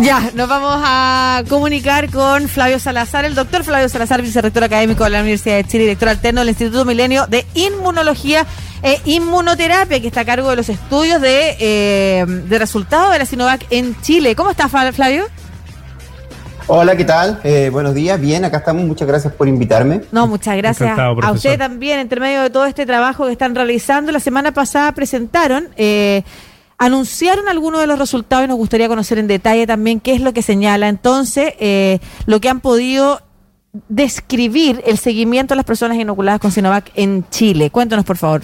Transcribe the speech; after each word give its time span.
Ya, 0.00 0.30
nos 0.34 0.48
vamos 0.48 0.80
a 0.84 1.42
comunicar 1.48 2.10
con 2.10 2.48
Flavio 2.48 2.78
Salazar, 2.78 3.24
el 3.24 3.34
doctor 3.34 3.64
Flavio 3.64 3.88
Salazar, 3.88 4.20
vicerrector 4.20 4.64
académico 4.64 5.04
de 5.04 5.10
la 5.10 5.20
Universidad 5.20 5.56
de 5.56 5.64
Chile, 5.64 5.84
director 5.84 6.08
alterno 6.10 6.40
del 6.40 6.50
Instituto 6.50 6.84
Milenio 6.84 7.26
de 7.26 7.46
Inmunología 7.54 8.46
e 8.82 9.00
Inmunoterapia, 9.06 10.00
que 10.00 10.08
está 10.08 10.20
a 10.20 10.24
cargo 10.24 10.50
de 10.50 10.56
los 10.56 10.68
estudios 10.68 11.20
de, 11.20 11.56
eh, 11.58 12.24
de 12.26 12.58
resultados 12.58 13.12
de 13.12 13.18
la 13.18 13.26
Sinovac 13.26 13.66
en 13.70 13.98
Chile. 14.02 14.36
¿Cómo 14.36 14.50
está, 14.50 14.68
Flavio? 14.68 15.24
Hola, 16.68 16.96
¿qué 16.96 17.04
tal? 17.04 17.40
Eh, 17.44 17.70
buenos 17.72 17.94
días, 17.94 18.20
bien, 18.20 18.44
acá 18.44 18.58
estamos, 18.58 18.84
muchas 18.84 19.06
gracias 19.06 19.32
por 19.32 19.46
invitarme. 19.46 20.02
No, 20.10 20.26
muchas 20.26 20.56
gracias 20.56 20.98
a 20.98 21.30
usted 21.30 21.56
también, 21.58 22.00
entre 22.00 22.20
medio 22.20 22.42
de 22.42 22.50
todo 22.50 22.66
este 22.66 22.84
trabajo 22.84 23.26
que 23.26 23.32
están 23.32 23.54
realizando. 23.54 24.10
La 24.10 24.18
semana 24.18 24.52
pasada 24.52 24.90
presentaron, 24.92 25.68
eh, 25.76 26.24
anunciaron 26.78 27.48
algunos 27.48 27.80
de 27.80 27.86
los 27.86 27.98
resultados 27.98 28.44
y 28.44 28.48
nos 28.48 28.56
gustaría 28.56 28.88
conocer 28.88 29.18
en 29.18 29.26
detalle 29.26 29.66
también 29.66 30.00
qué 30.00 30.14
es 30.14 30.20
lo 30.20 30.32
que 30.32 30.42
señala 30.42 30.88
entonces, 30.88 31.54
eh, 31.58 32.00
lo 32.26 32.40
que 32.40 32.48
han 32.48 32.60
podido 32.60 33.20
describir 33.88 34.82
el 34.86 34.98
seguimiento 34.98 35.54
de 35.54 35.56
las 35.56 35.66
personas 35.66 35.98
inoculadas 35.98 36.40
con 36.40 36.52
Sinovac 36.52 36.90
en 36.94 37.28
Chile. 37.30 37.70
Cuéntanos, 37.70 38.04
por 38.04 38.16
favor. 38.16 38.42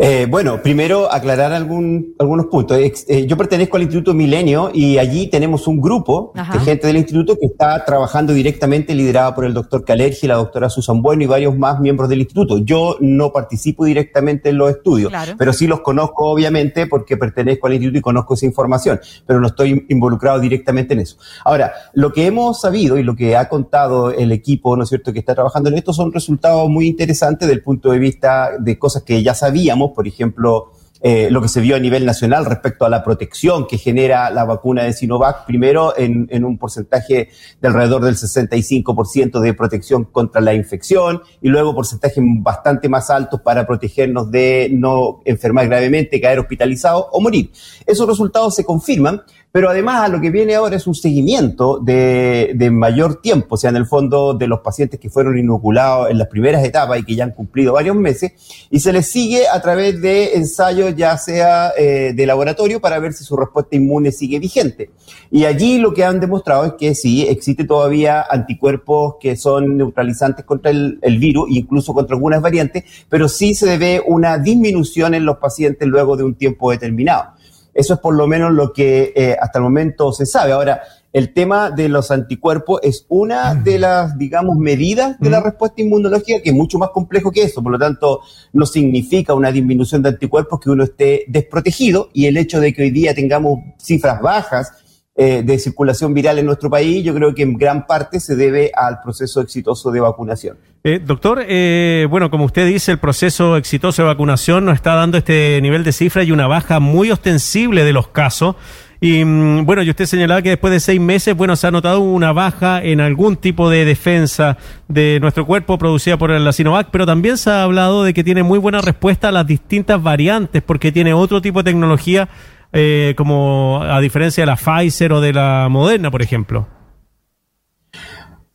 Eh, 0.00 0.28
bueno, 0.30 0.62
primero 0.62 1.12
aclarar 1.12 1.52
algún, 1.52 2.14
algunos 2.20 2.46
puntos. 2.46 2.78
Eh, 2.78 3.26
yo 3.26 3.36
pertenezco 3.36 3.76
al 3.76 3.82
Instituto 3.82 4.14
Milenio 4.14 4.70
y 4.72 4.96
allí 4.96 5.26
tenemos 5.26 5.66
un 5.66 5.80
grupo 5.80 6.32
de 6.34 6.60
gente 6.60 6.86
del 6.86 6.98
instituto 6.98 7.36
que 7.36 7.46
está 7.46 7.84
trabajando 7.84 8.32
directamente, 8.32 8.94
liderada 8.94 9.34
por 9.34 9.44
el 9.44 9.52
doctor 9.52 9.84
Calergi, 9.84 10.28
la 10.28 10.36
doctora 10.36 10.70
Susan 10.70 11.02
Bueno 11.02 11.24
y 11.24 11.26
varios 11.26 11.58
más 11.58 11.80
miembros 11.80 12.08
del 12.08 12.20
instituto. 12.20 12.58
Yo 12.58 12.96
no 13.00 13.32
participo 13.32 13.86
directamente 13.86 14.50
en 14.50 14.58
los 14.58 14.70
estudios, 14.70 15.12
pero 15.36 15.52
sí 15.52 15.66
los 15.66 15.80
conozco 15.80 16.26
obviamente 16.26 16.86
porque 16.86 17.16
pertenezco 17.16 17.66
al 17.66 17.74
instituto 17.74 17.98
y 17.98 18.02
conozco 18.02 18.34
esa 18.34 18.46
información, 18.46 19.00
pero 19.26 19.40
no 19.40 19.48
estoy 19.48 19.84
involucrado 19.88 20.38
directamente 20.38 20.94
en 20.94 21.00
eso. 21.00 21.16
Ahora, 21.44 21.72
lo 21.94 22.12
que 22.12 22.24
hemos 22.24 22.60
sabido 22.60 22.98
y 22.98 23.02
lo 23.02 23.16
que 23.16 23.36
ha 23.36 23.48
contado 23.48 24.12
el 24.12 24.30
equipo, 24.30 24.76
¿no 24.76 24.84
es 24.84 24.90
cierto?, 24.90 25.12
que 25.12 25.18
está 25.18 25.34
trabajando 25.34 25.70
en 25.70 25.76
esto 25.76 25.92
son 25.92 26.12
resultados 26.12 26.68
muy 26.68 26.86
interesantes 26.86 27.48
del 27.48 27.64
punto 27.64 27.90
de 27.90 27.98
vista 27.98 28.50
de 28.60 28.78
cosas 28.78 29.02
que 29.02 29.24
ya 29.24 29.34
sabíamos 29.34 29.87
por 29.92 30.06
ejemplo, 30.06 30.72
eh, 31.00 31.28
lo 31.30 31.40
que 31.40 31.48
se 31.48 31.60
vio 31.60 31.76
a 31.76 31.78
nivel 31.78 32.04
nacional 32.04 32.44
respecto 32.44 32.84
a 32.84 32.88
la 32.88 33.04
protección 33.04 33.68
que 33.68 33.78
genera 33.78 34.30
la 34.30 34.44
vacuna 34.44 34.82
de 34.82 34.92
Sinovac, 34.92 35.46
primero 35.46 35.94
en, 35.96 36.44
un 36.44 36.58
porcentaje 36.58 37.28
de 37.60 37.68
alrededor 37.68 38.04
del 38.04 38.16
65% 38.16 39.38
de 39.38 39.54
protección 39.54 40.04
contra 40.04 40.40
la 40.40 40.54
infección 40.54 41.22
y 41.40 41.48
luego 41.48 41.74
porcentajes 41.74 42.22
bastante 42.40 42.88
más 42.88 43.10
altos 43.10 43.42
para 43.42 43.64
protegernos 43.64 44.30
de 44.32 44.70
no 44.72 45.20
enfermar 45.24 45.68
gravemente, 45.68 46.20
caer 46.20 46.40
hospitalizado 46.40 47.08
o 47.12 47.20
morir. 47.20 47.52
Esos 47.86 48.08
resultados 48.08 48.56
se 48.56 48.64
confirman 48.64 49.22
pero 49.58 49.70
además 49.70 50.02
a 50.02 50.08
lo 50.08 50.20
que 50.20 50.30
viene 50.30 50.54
ahora 50.54 50.76
es 50.76 50.86
un 50.86 50.94
seguimiento 50.94 51.80
de, 51.80 52.70
mayor 52.70 53.20
tiempo, 53.20 53.56
o 53.56 53.58
sea, 53.58 53.70
en 53.70 53.76
el 53.76 53.86
fondo 53.86 54.32
de 54.32 54.46
los 54.46 54.60
pacientes 54.60 55.00
que 55.00 55.10
fueron 55.10 55.36
inoculados 55.36 56.10
en 56.10 56.18
las 56.18 56.28
primeras 56.28 56.64
etapas 56.64 57.00
y 57.00 57.02
que 57.02 57.16
ya 57.16 57.24
han 57.24 57.32
cumplido 57.32 57.72
varios 57.72 57.96
meses, 57.96 58.34
y 58.70 58.78
se 58.78 58.92
les 58.92 59.10
sigue 59.10 59.48
a 59.48 59.60
través 59.60 60.00
de 60.00 60.34
ensayos 60.34 60.94
ya 60.94 61.18
sea 61.18 61.72
eh, 61.76 62.12
de 62.14 62.24
laboratorio 62.24 62.80
para 62.80 63.00
ver 63.00 63.12
si 63.14 63.24
su 63.24 63.36
respuesta 63.36 63.74
inmune 63.74 64.12
sigue 64.12 64.38
vigente. 64.38 64.90
Y 65.28 65.44
allí 65.44 65.78
lo 65.78 65.92
que 65.92 66.04
han 66.04 66.20
demostrado 66.20 66.64
es 66.64 66.74
que 66.74 66.94
sí, 66.94 67.26
existe 67.28 67.64
todavía 67.64 68.24
anticuerpos 68.30 69.16
que 69.20 69.34
son 69.34 69.76
neutralizantes 69.76 70.44
contra 70.44 70.70
el, 70.70 71.00
el 71.02 71.18
virus, 71.18 71.50
incluso 71.50 71.92
contra 71.92 72.14
algunas 72.14 72.40
variantes, 72.40 72.84
pero 73.08 73.28
sí 73.28 73.56
se 73.56 73.66
debe 73.66 74.04
una 74.06 74.38
disminución 74.38 75.14
en 75.14 75.24
los 75.24 75.38
pacientes 75.38 75.88
luego 75.88 76.16
de 76.16 76.22
un 76.22 76.36
tiempo 76.36 76.70
determinado. 76.70 77.37
Eso 77.74 77.94
es 77.94 78.00
por 78.00 78.14
lo 78.14 78.26
menos 78.26 78.52
lo 78.52 78.72
que 78.72 79.12
eh, 79.14 79.36
hasta 79.40 79.58
el 79.58 79.64
momento 79.64 80.12
se 80.12 80.26
sabe. 80.26 80.52
Ahora, 80.52 80.82
el 81.12 81.32
tema 81.32 81.70
de 81.70 81.88
los 81.88 82.10
anticuerpos 82.10 82.80
es 82.82 83.06
una 83.08 83.54
de 83.54 83.78
las, 83.78 84.18
digamos, 84.18 84.56
medidas 84.58 85.18
de 85.18 85.30
la 85.30 85.40
respuesta 85.40 85.80
inmunológica 85.80 86.42
que 86.42 86.50
es 86.50 86.54
mucho 86.54 86.78
más 86.78 86.90
complejo 86.90 87.32
que 87.32 87.42
eso. 87.42 87.62
Por 87.62 87.72
lo 87.72 87.78
tanto, 87.78 88.20
no 88.52 88.66
significa 88.66 89.32
una 89.34 89.50
disminución 89.50 90.02
de 90.02 90.10
anticuerpos 90.10 90.60
que 90.60 90.70
uno 90.70 90.84
esté 90.84 91.24
desprotegido 91.28 92.10
y 92.12 92.26
el 92.26 92.36
hecho 92.36 92.60
de 92.60 92.74
que 92.74 92.82
hoy 92.82 92.90
día 92.90 93.14
tengamos 93.14 93.60
cifras 93.78 94.20
bajas 94.20 94.72
eh, 95.20 95.42
de 95.42 95.58
circulación 95.58 96.14
viral 96.14 96.38
en 96.38 96.46
nuestro 96.46 96.70
país, 96.70 97.02
yo 97.02 97.12
creo 97.12 97.34
que 97.34 97.42
en 97.42 97.56
gran 97.56 97.88
parte 97.88 98.20
se 98.20 98.36
debe 98.36 98.70
al 98.72 99.00
proceso 99.00 99.40
exitoso 99.40 99.90
de 99.90 99.98
vacunación. 99.98 100.58
Eh, 100.84 101.00
doctor, 101.04 101.44
eh, 101.46 102.06
bueno, 102.08 102.30
como 102.30 102.44
usted 102.44 102.66
dice, 102.66 102.92
el 102.92 102.98
proceso 102.98 103.56
exitoso 103.56 104.02
de 104.02 104.08
vacunación 104.08 104.64
nos 104.64 104.76
está 104.76 104.94
dando 104.94 105.18
este 105.18 105.60
nivel 105.60 105.82
de 105.82 105.92
cifra 105.92 106.22
y 106.22 106.30
una 106.30 106.46
baja 106.46 106.78
muy 106.78 107.10
ostensible 107.10 107.84
de 107.84 107.92
los 107.92 108.08
casos. 108.08 108.56
Y 109.00 109.24
mm, 109.24 109.64
bueno, 109.66 109.82
y 109.82 109.90
usted 109.90 110.06
señalaba 110.06 110.40
que 110.42 110.50
después 110.50 110.72
de 110.72 110.80
seis 110.80 111.00
meses, 111.00 111.36
bueno, 111.36 111.56
se 111.56 111.66
ha 111.66 111.70
notado 111.70 112.00
una 112.00 112.32
baja 112.32 112.82
en 112.82 113.00
algún 113.00 113.36
tipo 113.36 113.70
de 113.70 113.84
defensa 113.84 114.56
de 114.86 115.18
nuestro 115.20 115.46
cuerpo 115.46 115.78
producida 115.78 116.16
por 116.16 116.30
la 116.30 116.52
Sinovac, 116.52 116.88
pero 116.90 117.06
también 117.06 117.38
se 117.38 117.50
ha 117.50 117.64
hablado 117.64 118.04
de 118.04 118.14
que 118.14 118.24
tiene 118.24 118.42
muy 118.42 118.58
buena 118.58 118.80
respuesta 118.80 119.28
a 119.28 119.32
las 119.32 119.46
distintas 119.46 120.02
variantes 120.02 120.62
porque 120.62 120.92
tiene 120.92 121.12
otro 121.12 121.42
tipo 121.42 121.62
de 121.62 121.70
tecnología 121.70 122.28
eh, 122.72 123.14
como 123.16 123.80
a 123.82 124.00
diferencia 124.00 124.42
de 124.42 124.46
la 124.46 124.56
Pfizer 124.56 125.12
o 125.12 125.20
de 125.20 125.32
la 125.32 125.68
Moderna, 125.70 126.10
por 126.10 126.22
ejemplo? 126.22 126.77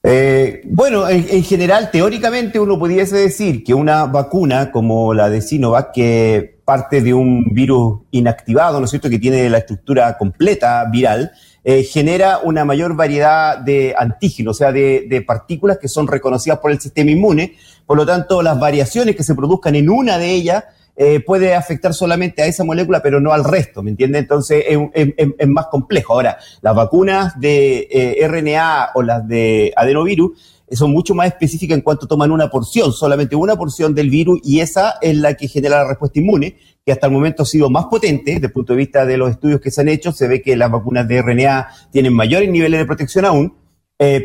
Eh, 0.05 0.61
bueno, 0.65 1.07
en, 1.07 1.43
general, 1.43 1.89
teóricamente 1.89 2.59
uno 2.59 2.77
pudiese 2.77 3.15
decir 3.15 3.63
que 3.63 3.73
una 3.73 4.05
vacuna 4.05 4.69
como 4.69 5.13
la 5.13 5.29
de 5.29 5.41
Sinovac, 5.41 5.93
que 5.93 6.59
parte 6.65 7.01
de 7.01 7.13
un 7.13 7.45
virus 7.53 8.01
inactivado, 8.11 8.79
¿no 8.79 8.85
es 8.85 8.89
cierto?, 8.89 9.09
que 9.09 9.17
tiene 9.17 9.49
la 9.49 9.59
estructura 9.59 10.17
completa 10.17 10.83
viral, 10.91 11.31
eh, 11.63 11.83
genera 11.83 12.39
una 12.43 12.65
mayor 12.65 12.97
variedad 12.97 13.57
de 13.57 13.95
antígenos, 13.97 14.57
o 14.57 14.59
sea, 14.59 14.73
de, 14.73 15.05
de, 15.09 15.21
partículas 15.21 15.77
que 15.77 15.87
son 15.87 16.07
reconocidas 16.07 16.59
por 16.59 16.71
el 16.71 16.81
sistema 16.81 17.11
inmune. 17.11 17.55
Por 17.85 17.95
lo 17.95 18.05
tanto, 18.05 18.41
las 18.41 18.59
variaciones 18.59 19.15
que 19.15 19.23
se 19.23 19.35
produzcan 19.35 19.75
en 19.75 19.89
una 19.89 20.17
de 20.17 20.31
ellas 20.31 20.65
eh, 20.95 21.21
puede 21.21 21.55
afectar 21.55 21.91
solamente 21.91 22.43
a 22.43 22.45
esa 22.45 22.63
molécula, 22.63 23.01
pero 23.01 23.19
no 23.19 23.33
al 23.33 23.43
resto, 23.43 23.81
¿me 23.81 23.89
entiende? 23.89 24.19
Entonces 24.19 24.63
es, 24.67 25.47
más 25.47 25.65
complejo. 25.67 26.13
Ahora, 26.13 26.37
las 26.61 26.75
vacunas 26.75 27.39
de 27.39 27.87
eh, 27.89 28.27
RNA 28.27 28.91
o 28.93 29.01
las 29.01 29.27
de 29.27 29.73
adenovirus 29.75 30.61
eh, 30.67 30.75
son 30.75 30.91
mucho 30.91 31.15
más 31.15 31.27
específicas 31.27 31.75
en 31.77 31.81
cuanto 31.81 32.05
toman 32.05 32.29
una 32.29 32.47
porción, 32.47 32.91
solamente 32.91 33.35
una 33.35 33.55
porción 33.55 33.95
del 33.95 34.11
virus, 34.11 34.39
y 34.43 34.59
esa 34.59 34.95
es 35.01 35.17
la 35.17 35.33
que 35.33 35.47
genera 35.47 35.77
la 35.77 35.87
respuesta 35.87 36.19
inmune, 36.19 36.57
que 36.85 36.91
hasta 36.91 37.07
el 37.07 37.13
momento 37.13 37.41
ha 37.41 37.47
sido 37.47 37.71
más 37.71 37.85
potente 37.85 38.33
desde 38.33 38.47
el 38.47 38.53
punto 38.53 38.73
de 38.73 38.77
vista 38.77 39.03
de 39.03 39.17
los 39.17 39.31
estudios 39.31 39.61
que 39.61 39.71
se 39.71 39.81
han 39.81 39.89
hecho. 39.89 40.11
Se 40.11 40.27
ve 40.27 40.43
que 40.43 40.55
las 40.55 40.69
vacunas 40.69 41.07
de 41.07 41.23
RNA 41.23 41.69
tienen 41.91 42.13
mayores 42.13 42.49
niveles 42.51 42.79
de 42.79 42.85
protección 42.85 43.25
aún, 43.25 43.55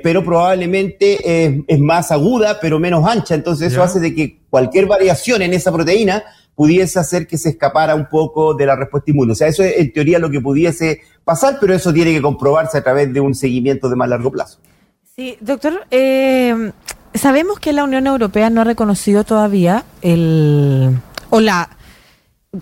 pero 0.02 0.24
probablemente 0.24 1.62
es, 1.68 1.78
más 1.78 2.10
aguda, 2.10 2.58
pero 2.60 2.80
menos 2.80 3.06
ancha. 3.06 3.36
Entonces 3.36 3.72
eso 3.72 3.80
hace 3.80 4.00
de 4.00 4.12
que 4.12 4.40
cualquier 4.50 4.86
variación 4.86 5.40
en 5.40 5.54
esa 5.54 5.70
proteína 5.70 6.24
pudiese 6.58 6.98
hacer 6.98 7.28
que 7.28 7.38
se 7.38 7.50
escapara 7.50 7.94
un 7.94 8.08
poco 8.08 8.52
de 8.52 8.66
la 8.66 8.74
respuesta 8.74 9.12
inmune. 9.12 9.30
O 9.30 9.34
sea, 9.36 9.46
eso 9.46 9.62
es 9.62 9.78
en 9.78 9.92
teoría 9.92 10.18
lo 10.18 10.28
que 10.28 10.40
pudiese 10.40 11.02
pasar, 11.22 11.58
pero 11.60 11.72
eso 11.72 11.92
tiene 11.92 12.12
que 12.12 12.20
comprobarse 12.20 12.78
a 12.78 12.82
través 12.82 13.12
de 13.12 13.20
un 13.20 13.36
seguimiento 13.36 13.88
de 13.88 13.94
más 13.94 14.08
largo 14.08 14.32
plazo. 14.32 14.58
Sí, 15.14 15.36
doctor, 15.40 15.86
eh, 15.92 16.72
sabemos 17.14 17.60
que 17.60 17.72
la 17.72 17.84
Unión 17.84 18.08
Europea 18.08 18.50
no 18.50 18.62
ha 18.62 18.64
reconocido 18.64 19.22
todavía 19.22 19.84
el 20.02 20.98
o 21.30 21.38
la 21.38 21.70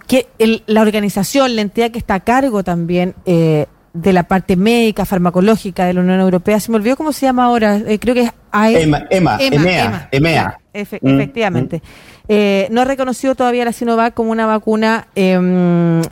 que 0.06 0.26
la 0.66 0.82
organización, 0.82 1.56
la 1.56 1.62
entidad 1.62 1.90
que 1.90 1.98
está 1.98 2.16
a 2.16 2.20
cargo 2.20 2.62
también 2.62 3.14
eh, 3.24 3.64
de 3.94 4.12
la 4.12 4.24
parte 4.24 4.56
médica, 4.56 5.06
farmacológica 5.06 5.86
de 5.86 5.94
la 5.94 6.02
Unión 6.02 6.20
Europea. 6.20 6.60
Se 6.60 6.70
me 6.70 6.76
olvidó 6.76 6.96
cómo 6.96 7.12
se 7.12 7.24
llama 7.24 7.46
ahora. 7.46 7.78
Eh, 7.78 7.98
creo 7.98 8.14
que 8.14 8.24
es 8.24 8.32
EMA, 8.64 9.06
EMA, 9.10 9.38
EMA, 9.40 10.08
EMA. 10.10 10.58
efectivamente. 10.72 11.82
Eh, 12.28 12.66
no 12.70 12.80
ha 12.80 12.84
reconocido 12.84 13.34
todavía 13.34 13.64
la 13.64 13.72
Sinovac 13.72 14.14
como 14.14 14.32
una 14.32 14.46
vacuna 14.46 15.08
em, 15.14 16.02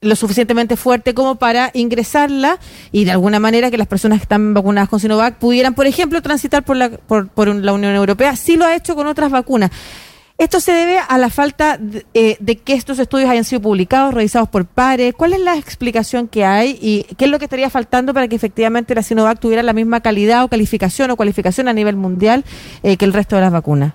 lo 0.00 0.16
suficientemente 0.16 0.76
fuerte 0.76 1.14
como 1.14 1.36
para 1.36 1.70
ingresarla 1.72 2.58
y 2.92 3.04
de 3.04 3.12
alguna 3.12 3.40
manera 3.40 3.70
que 3.70 3.78
las 3.78 3.86
personas 3.86 4.18
que 4.18 4.24
están 4.24 4.52
vacunadas 4.52 4.88
con 4.88 5.00
Sinovac 5.00 5.36
pudieran, 5.36 5.74
por 5.74 5.86
ejemplo, 5.86 6.20
transitar 6.20 6.62
por 6.64 6.76
la, 6.76 6.90
por, 6.90 7.28
por 7.28 7.48
la 7.48 7.72
Unión 7.72 7.94
Europea. 7.94 8.36
Sí 8.36 8.56
lo 8.56 8.66
ha 8.66 8.76
hecho 8.76 8.94
con 8.94 9.06
otras 9.06 9.30
vacunas. 9.30 9.70
Esto 10.36 10.58
se 10.58 10.72
debe 10.72 10.98
a 10.98 11.16
la 11.16 11.30
falta 11.30 11.78
de, 11.78 12.04
eh, 12.12 12.36
de, 12.40 12.56
que 12.56 12.74
estos 12.74 12.98
estudios 12.98 13.30
hayan 13.30 13.44
sido 13.44 13.62
publicados, 13.62 14.12
revisados 14.12 14.48
por 14.48 14.66
pares. 14.66 15.14
¿Cuál 15.16 15.32
es 15.32 15.40
la 15.40 15.56
explicación 15.56 16.26
que 16.26 16.44
hay 16.44 16.76
y 16.82 17.04
qué 17.14 17.26
es 17.26 17.30
lo 17.30 17.38
que 17.38 17.44
estaría 17.44 17.70
faltando 17.70 18.12
para 18.12 18.26
que 18.26 18.34
efectivamente 18.34 18.96
la 18.96 19.04
Sinovac 19.04 19.38
tuviera 19.38 19.62
la 19.62 19.72
misma 19.72 20.00
calidad 20.00 20.42
o 20.42 20.48
calificación 20.48 21.12
o 21.12 21.16
cualificación 21.16 21.68
a 21.68 21.72
nivel 21.72 21.94
mundial 21.94 22.44
eh, 22.82 22.96
que 22.96 23.04
el 23.04 23.12
resto 23.12 23.36
de 23.36 23.42
las 23.42 23.52
vacunas? 23.52 23.94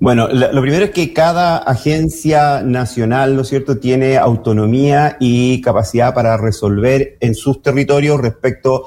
Bueno, 0.00 0.26
lo 0.26 0.60
primero 0.60 0.86
es 0.86 0.90
que 0.90 1.12
cada 1.12 1.58
agencia 1.58 2.62
nacional, 2.62 3.36
¿no 3.36 3.42
es 3.42 3.48
cierto?, 3.48 3.78
tiene 3.78 4.16
autonomía 4.16 5.16
y 5.20 5.60
capacidad 5.60 6.12
para 6.14 6.36
resolver 6.36 7.16
en 7.20 7.36
sus 7.36 7.62
territorios 7.62 8.20
respecto 8.20 8.86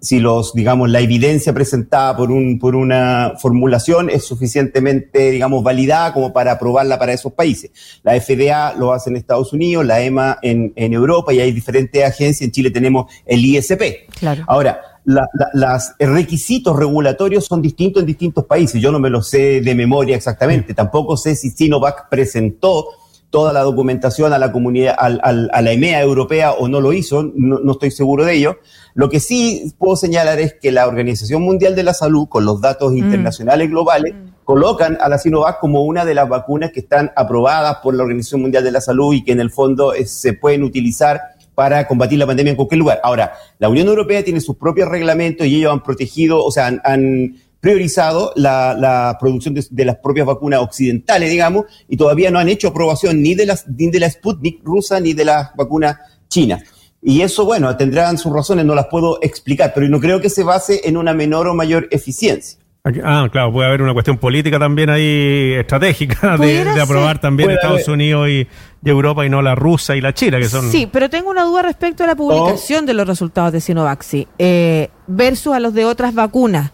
si 0.00 0.20
los, 0.20 0.54
digamos, 0.54 0.88
la 0.90 1.00
evidencia 1.00 1.52
presentada 1.52 2.16
por, 2.16 2.30
un, 2.30 2.58
por 2.58 2.76
una 2.76 3.34
formulación 3.40 4.08
es 4.08 4.24
suficientemente, 4.24 5.30
digamos, 5.30 5.64
validada 5.64 6.12
como 6.12 6.32
para 6.32 6.52
aprobarla 6.52 6.98
para 6.98 7.12
esos 7.12 7.32
países. 7.32 7.70
La 8.02 8.18
FDA 8.20 8.74
lo 8.74 8.92
hace 8.92 9.10
en 9.10 9.16
Estados 9.16 9.52
Unidos, 9.52 9.84
la 9.84 10.00
EMA 10.00 10.38
en, 10.42 10.72
en 10.76 10.92
Europa 10.92 11.32
y 11.32 11.40
hay 11.40 11.52
diferentes 11.52 12.02
agencias. 12.04 12.42
En 12.42 12.52
Chile 12.52 12.70
tenemos 12.70 13.12
el 13.26 13.44
ISP. 13.44 14.08
Claro. 14.18 14.44
Ahora, 14.46 14.80
los 15.04 15.92
requisitos 15.98 16.76
regulatorios 16.76 17.44
son 17.44 17.60
distintos 17.60 18.02
en 18.02 18.06
distintos 18.06 18.46
países. 18.46 18.80
Yo 18.80 18.92
no 18.92 18.98
me 18.98 19.10
lo 19.10 19.22
sé 19.22 19.60
de 19.60 19.74
memoria 19.74 20.16
exactamente. 20.16 20.74
Tampoco 20.74 21.16
sé 21.16 21.34
si 21.34 21.50
Sinovac 21.50 22.08
presentó 22.08 22.86
toda 23.34 23.52
la 23.52 23.62
documentación 23.62 24.32
a 24.32 24.38
la 24.38 24.52
comunidad, 24.52 24.94
a 24.96 25.32
la 25.32 25.72
EMEA 25.72 26.00
europea 26.00 26.52
o 26.52 26.68
no 26.68 26.80
lo 26.80 26.92
hizo, 26.92 27.32
no, 27.34 27.72
estoy 27.72 27.90
seguro 27.90 28.24
de 28.24 28.34
ello. 28.34 28.58
Lo 28.94 29.10
que 29.10 29.18
sí 29.18 29.74
puedo 29.76 29.96
señalar 29.96 30.38
es 30.38 30.54
que 30.54 30.70
la 30.70 30.86
Organización 30.86 31.42
Mundial 31.42 31.74
de 31.74 31.82
la 31.82 31.94
Salud, 31.94 32.28
con 32.28 32.44
los 32.44 32.60
datos 32.60 32.92
mm. 32.92 32.96
internacionales 32.96 33.68
globales, 33.68 34.14
mm. 34.14 34.44
colocan 34.44 34.98
a 35.00 35.08
la 35.08 35.18
Sinovac 35.18 35.58
como 35.58 35.82
una 35.82 36.04
de 36.04 36.14
las 36.14 36.28
vacunas 36.28 36.70
que 36.70 36.78
están 36.78 37.10
aprobadas 37.16 37.78
por 37.82 37.96
la 37.96 38.04
Organización 38.04 38.42
Mundial 38.42 38.62
de 38.62 38.70
la 38.70 38.80
Salud 38.80 39.12
y 39.12 39.24
que 39.24 39.32
en 39.32 39.40
el 39.40 39.50
fondo 39.50 39.94
eh, 39.94 40.06
se 40.06 40.34
pueden 40.34 40.62
utilizar 40.62 41.20
para 41.56 41.88
combatir 41.88 42.20
la 42.20 42.28
pandemia 42.28 42.50
en 42.50 42.56
cualquier 42.56 42.78
lugar. 42.78 43.00
Ahora, 43.02 43.32
la 43.58 43.68
Unión 43.68 43.88
Europea 43.88 44.22
tiene 44.22 44.40
sus 44.40 44.56
propios 44.58 44.88
reglamentos 44.88 45.44
y 45.44 45.56
ellos 45.56 45.72
han 45.72 45.82
protegido, 45.82 46.44
o 46.44 46.52
sea, 46.52 46.66
han 46.84 47.34
priorizado 47.64 48.30
la, 48.36 49.16
producción 49.18 49.54
de, 49.54 49.84
las 49.86 49.96
propias 49.96 50.26
vacunas 50.26 50.60
occidentales, 50.60 51.30
digamos, 51.30 51.64
y 51.88 51.96
todavía 51.96 52.30
no 52.30 52.38
han 52.38 52.50
hecho 52.50 52.68
aprobación 52.68 53.22
ni 53.22 53.34
de, 53.34 53.46
las, 53.46 53.66
ni 53.66 53.90
de 53.90 54.00
la 54.00 54.10
Sputnik 54.10 54.62
rusa 54.62 55.00
ni 55.00 55.14
de 55.14 55.24
las 55.24 55.56
vacunas 55.56 55.96
chinas. 56.28 56.62
Y 57.00 57.22
eso, 57.22 57.46
bueno, 57.46 57.74
tendrán 57.74 58.18
sus 58.18 58.34
razones, 58.34 58.66
no 58.66 58.74
las 58.74 58.88
puedo 58.88 59.18
explicar, 59.22 59.72
pero 59.74 59.88
no 59.88 59.98
creo 59.98 60.20
que 60.20 60.28
se 60.28 60.42
base 60.42 60.82
en 60.84 60.98
una 60.98 61.14
menor 61.14 61.48
o 61.48 61.54
mayor 61.54 61.88
eficiencia. 61.90 62.58
Ah, 63.02 63.28
claro, 63.32 63.50
puede 63.50 63.66
haber 63.66 63.80
una 63.80 63.94
cuestión 63.94 64.18
política 64.18 64.58
también 64.58 64.90
ahí 64.90 65.54
estratégica 65.58 66.36
de, 66.36 66.68
aprobar 66.78 67.18
también 67.18 67.50
Estados 67.50 67.88
Unidos 67.88 68.28
y, 68.28 68.46
Europa 68.84 69.24
y 69.24 69.30
no 69.30 69.40
la 69.40 69.54
rusa 69.54 69.96
y 69.96 70.02
la 70.02 70.12
china, 70.12 70.38
que 70.38 70.50
son... 70.50 70.70
Sí, 70.70 70.86
pero 70.92 71.08
tengo 71.08 71.30
una 71.30 71.44
duda 71.44 71.62
respecto 71.62 72.04
a 72.04 72.06
la 72.08 72.14
publicación 72.14 72.84
de 72.84 72.92
los 72.92 73.08
resultados 73.08 73.52
de 73.52 73.62
Sinovac 73.62 74.04
eh, 74.38 74.90
versus 75.06 75.54
a 75.54 75.60
los 75.60 75.72
de 75.72 75.86
otras 75.86 76.12
vacunas 76.12 76.70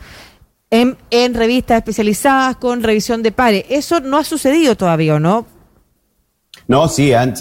en, 0.71 0.97
en 1.11 1.35
revistas 1.35 1.79
especializadas 1.79 2.57
con 2.57 2.83
revisión 2.83 3.23
de 3.23 3.33
pares. 3.33 3.65
Eso 3.69 4.01
no 4.01 4.19
ha 4.19 4.25
sucedido 4.25 4.77
todavía, 4.77 5.17
¿o 5.17 5.21
no? 5.21 5.47
No, 6.69 6.87
sí, 6.87 7.13
han, 7.13 7.35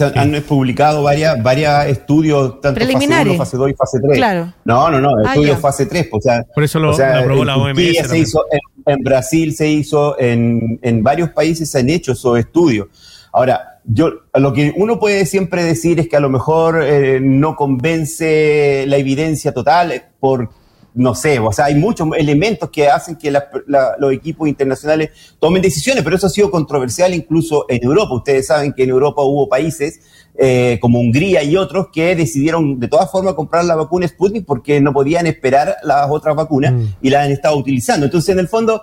publicado 0.48 1.04
varias, 1.04 1.40
varias 1.40 1.86
estudios, 1.86 2.60
tanto 2.60 2.80
fase 2.80 3.06
1, 3.06 3.34
fase 3.36 3.56
2 3.56 3.70
y 3.70 3.74
fase 3.74 3.98
3. 4.00 4.16
Claro. 4.16 4.52
No, 4.64 4.90
no, 4.90 5.00
no, 5.00 5.10
ah, 5.24 5.28
estudios 5.28 5.60
fase 5.60 5.86
3. 5.86 6.08
O 6.10 6.20
sea, 6.20 6.44
Por 6.52 6.64
eso 6.64 6.80
lo, 6.80 6.92
aprobó 6.92 7.44
la 7.44 7.56
OMS. 7.56 8.08
Se 8.08 8.18
hizo, 8.18 8.44
en, 8.86 8.98
Brasil 9.04 9.54
se 9.54 9.68
hizo, 9.68 10.18
en, 10.18 10.80
en 10.82 11.02
varios 11.04 11.30
países 11.30 11.70
se 11.70 11.78
han 11.78 11.88
hecho 11.90 12.12
esos 12.12 12.40
estudios. 12.40 12.88
Ahora, 13.32 13.80
yo 13.84 14.22
lo 14.34 14.52
que 14.52 14.72
uno 14.76 14.98
puede 14.98 15.24
siempre 15.26 15.62
decir 15.62 16.00
es 16.00 16.08
que 16.08 16.16
a 16.16 16.20
lo 16.20 16.28
mejor 16.28 16.82
eh, 16.82 17.20
no 17.20 17.56
convence 17.56 18.84
la 18.86 18.96
evidencia 18.96 19.52
total 19.52 20.06
por 20.18 20.50
no 20.94 21.14
sé, 21.14 21.38
o 21.38 21.52
sea, 21.52 21.66
hay 21.66 21.74
muchos 21.74 22.08
elementos 22.16 22.70
que 22.70 22.88
hacen 22.88 23.16
que 23.16 23.30
los 23.30 24.12
equipos 24.12 24.48
internacionales 24.48 25.10
tomen 25.38 25.62
decisiones, 25.62 26.02
pero 26.02 26.16
eso 26.16 26.26
ha 26.26 26.30
sido 26.30 26.50
controversial 26.50 27.14
incluso 27.14 27.66
en 27.68 27.84
Europa. 27.84 28.14
Ustedes 28.14 28.46
saben 28.46 28.72
que 28.72 28.84
en 28.84 28.90
Europa 28.90 29.22
hubo 29.22 29.48
países 29.48 30.00
eh, 30.36 30.78
como 30.80 31.00
Hungría 31.00 31.42
y 31.42 31.56
otros 31.56 31.88
que 31.92 32.16
decidieron 32.16 32.80
de 32.80 32.88
todas 32.88 33.10
formas 33.10 33.34
comprar 33.34 33.64
la 33.64 33.76
vacuna 33.76 34.08
Sputnik 34.08 34.46
porque 34.46 34.80
no 34.80 34.92
podían 34.92 35.26
esperar 35.26 35.76
las 35.82 36.10
otras 36.10 36.34
vacunas 36.34 36.72
mm. 36.72 36.84
y 37.02 37.10
las 37.10 37.26
han 37.26 37.32
estado 37.32 37.56
utilizando. 37.56 38.06
Entonces, 38.06 38.30
en 38.30 38.38
el 38.38 38.48
fondo, 38.48 38.82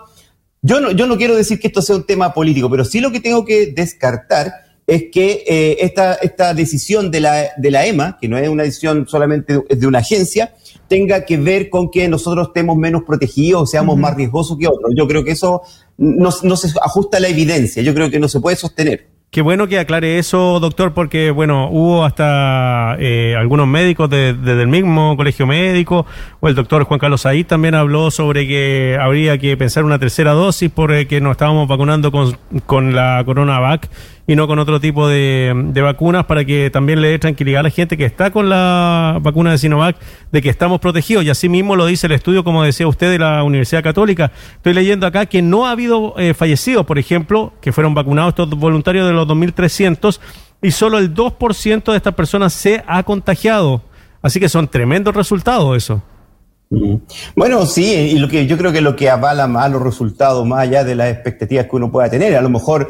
yo 0.62 0.80
no, 0.80 0.92
yo 0.92 1.07
no 1.07 1.18
quiero 1.18 1.36
decir 1.36 1.60
que 1.60 1.68
esto 1.68 1.81
sea 1.81 1.95
un 1.95 2.06
tema 2.06 2.33
político, 2.33 2.69
pero 2.69 2.86
sí 2.86 3.00
lo 3.00 3.12
que 3.12 3.19
tengo 3.19 3.44
que 3.44 3.74
descartar 3.74 4.51
es 4.86 5.06
que 5.12 5.44
eh, 5.45 5.77
esta, 5.81 6.13
esta 6.15 6.53
decisión 6.53 7.12
de 7.12 7.19
la, 7.19 7.48
de 7.57 7.71
la 7.71 7.86
EMA, 7.86 8.18
que 8.19 8.30
no 8.30 8.38
es 8.38 8.48
una 8.48 8.63
decisión 8.63 9.06
solamente 9.07 9.62
de 9.69 9.88
una 9.88 10.00
agencia, 10.00 10.53
tenga 10.88 11.25
que 11.25 11.38
ver 11.38 11.69
con 11.69 11.89
que 11.89 12.07
nosotros 12.07 12.48
estemos 12.48 12.78
menos 12.78 13.04
protegidos 13.04 13.62
o 13.62 13.66
seamos 13.66 13.98
más 13.98 14.16
riesgosos 14.16 14.57
que 14.57 14.68
otros. 14.68 14.94
Yo 14.95 15.07
creo 15.07 15.24
que 15.24 15.31
eso 15.31 15.62
no, 15.98 16.30
no 16.44 16.56
se 16.56 16.68
ajusta 16.81 17.18
a 17.18 17.19
la 17.19 17.28
evidencia, 17.28 17.81
yo 17.84 17.94
creo 17.94 18.10
que 18.10 18.19
no 18.19 18.28
se 18.28 18.39
puede 18.39 18.56
sostener. 18.56 19.18
Qué 19.30 19.42
bueno 19.42 19.68
que 19.68 19.78
aclare 19.78 20.19
eso, 20.19 20.60
doctor, 20.62 20.94
porque 20.94 21.31
bueno, 21.31 21.69
hubo 21.69 22.06
hasta 22.06 22.95
eh, 22.98 23.36
algunos 23.38 23.68
médicos 23.68 24.10
desde 24.10 24.62
el 24.62 24.69
mismo 24.69 25.18
colegio 25.18 25.45
médico, 25.45 26.06
o 26.39 26.48
el 26.48 26.56
doctor 26.56 26.86
Juan 26.86 27.00
Carlos 27.00 27.22
Saí 27.22 27.44
también 27.44 27.75
habló 27.75 28.10
sobre 28.10 28.48
que 28.48 28.98
habría 29.00 29.38
que 29.38 29.57
pensar 29.57 29.84
una 29.84 30.00
tercera 30.00 30.31
dosis 30.31 30.72
porque 30.74 31.19
nos 31.19 31.31
estábamos 31.34 31.68
vacunando 31.68 32.10
con, 32.10 32.38
con 32.66 32.95
la 32.95 33.22
CoronaVac 33.25 33.89
y 34.29 34.35
no 34.35 34.45
con 34.45 34.59
otro 34.59 34.81
tipo 34.81 35.07
de, 35.07 35.71
vacunas 35.74 36.25
para 36.25 36.44
que 36.44 36.69
también 36.69 37.01
le 37.01 37.07
dé 37.07 37.18
tranquilidad 37.18 37.62
a 37.62 37.63
la 37.63 37.69
gente 37.69 37.95
que 37.95 38.03
está 38.03 38.29
con 38.29 38.50
la 38.50 39.19
vacuna 39.21 39.51
de 39.51 39.57
Sinovac 39.57 39.95
de 40.33 40.41
que 40.41 40.50
estamos 40.50 40.81
protegidos. 40.81 41.24
Y 41.24 41.29
así 41.29 41.47
mismo 41.47 41.77
lo 41.77 41.85
dice 41.85 42.07
el 42.07 42.13
estudio, 42.13 42.44
como 42.44 42.62
decía 42.62 42.89
usted, 42.89 43.09
de 43.09 43.19
la 43.19 43.41
Universidad 43.44 43.81
Católica. 43.81 44.33
Estoy 44.57 44.74
leyendo 44.74 45.07
acá 45.07 45.27
que 45.27 45.41
no 45.41 45.65
ha 45.65 45.71
habido 45.71 46.13
eh, 46.18 46.33
fallecidos, 46.33 46.85
por 46.85 47.00
ejemplo, 47.00 47.53
que 47.62 47.71
fueron 47.71 47.94
vacunados 47.94 48.31
estos 48.31 48.50
voluntarios 48.50 49.07
de 49.07 49.13
los 49.13 49.25
2.300 49.27 50.19
y 50.62 50.71
solo 50.71 50.97
el 50.97 51.13
2% 51.13 51.91
de 51.91 51.97
estas 51.97 52.13
personas 52.13 52.51
se 52.51 52.83
ha 52.85 53.03
contagiado. 53.03 53.81
Así 54.21 54.41
que 54.41 54.50
son 54.50 54.68
tremendos 54.68 55.15
resultados 55.15 55.77
eso. 55.77 56.03
Bueno, 57.33 57.65
sí, 57.65 57.94
y 57.94 58.19
lo 58.19 58.27
que 58.27 58.45
yo 58.45 58.57
creo 58.57 58.74
que 58.74 58.81
lo 58.81 58.95
que 58.97 59.09
avala 59.09 59.47
más 59.47 59.71
los 59.71 59.81
resultados, 59.81 60.45
más 60.45 60.59
allá 60.59 60.83
de 60.83 60.95
las 60.95 61.09
expectativas 61.09 61.65
que 61.68 61.75
uno 61.77 61.89
pueda 61.89 62.09
tener, 62.09 62.35
a 62.35 62.41
lo 62.41 62.50
mejor 62.50 62.89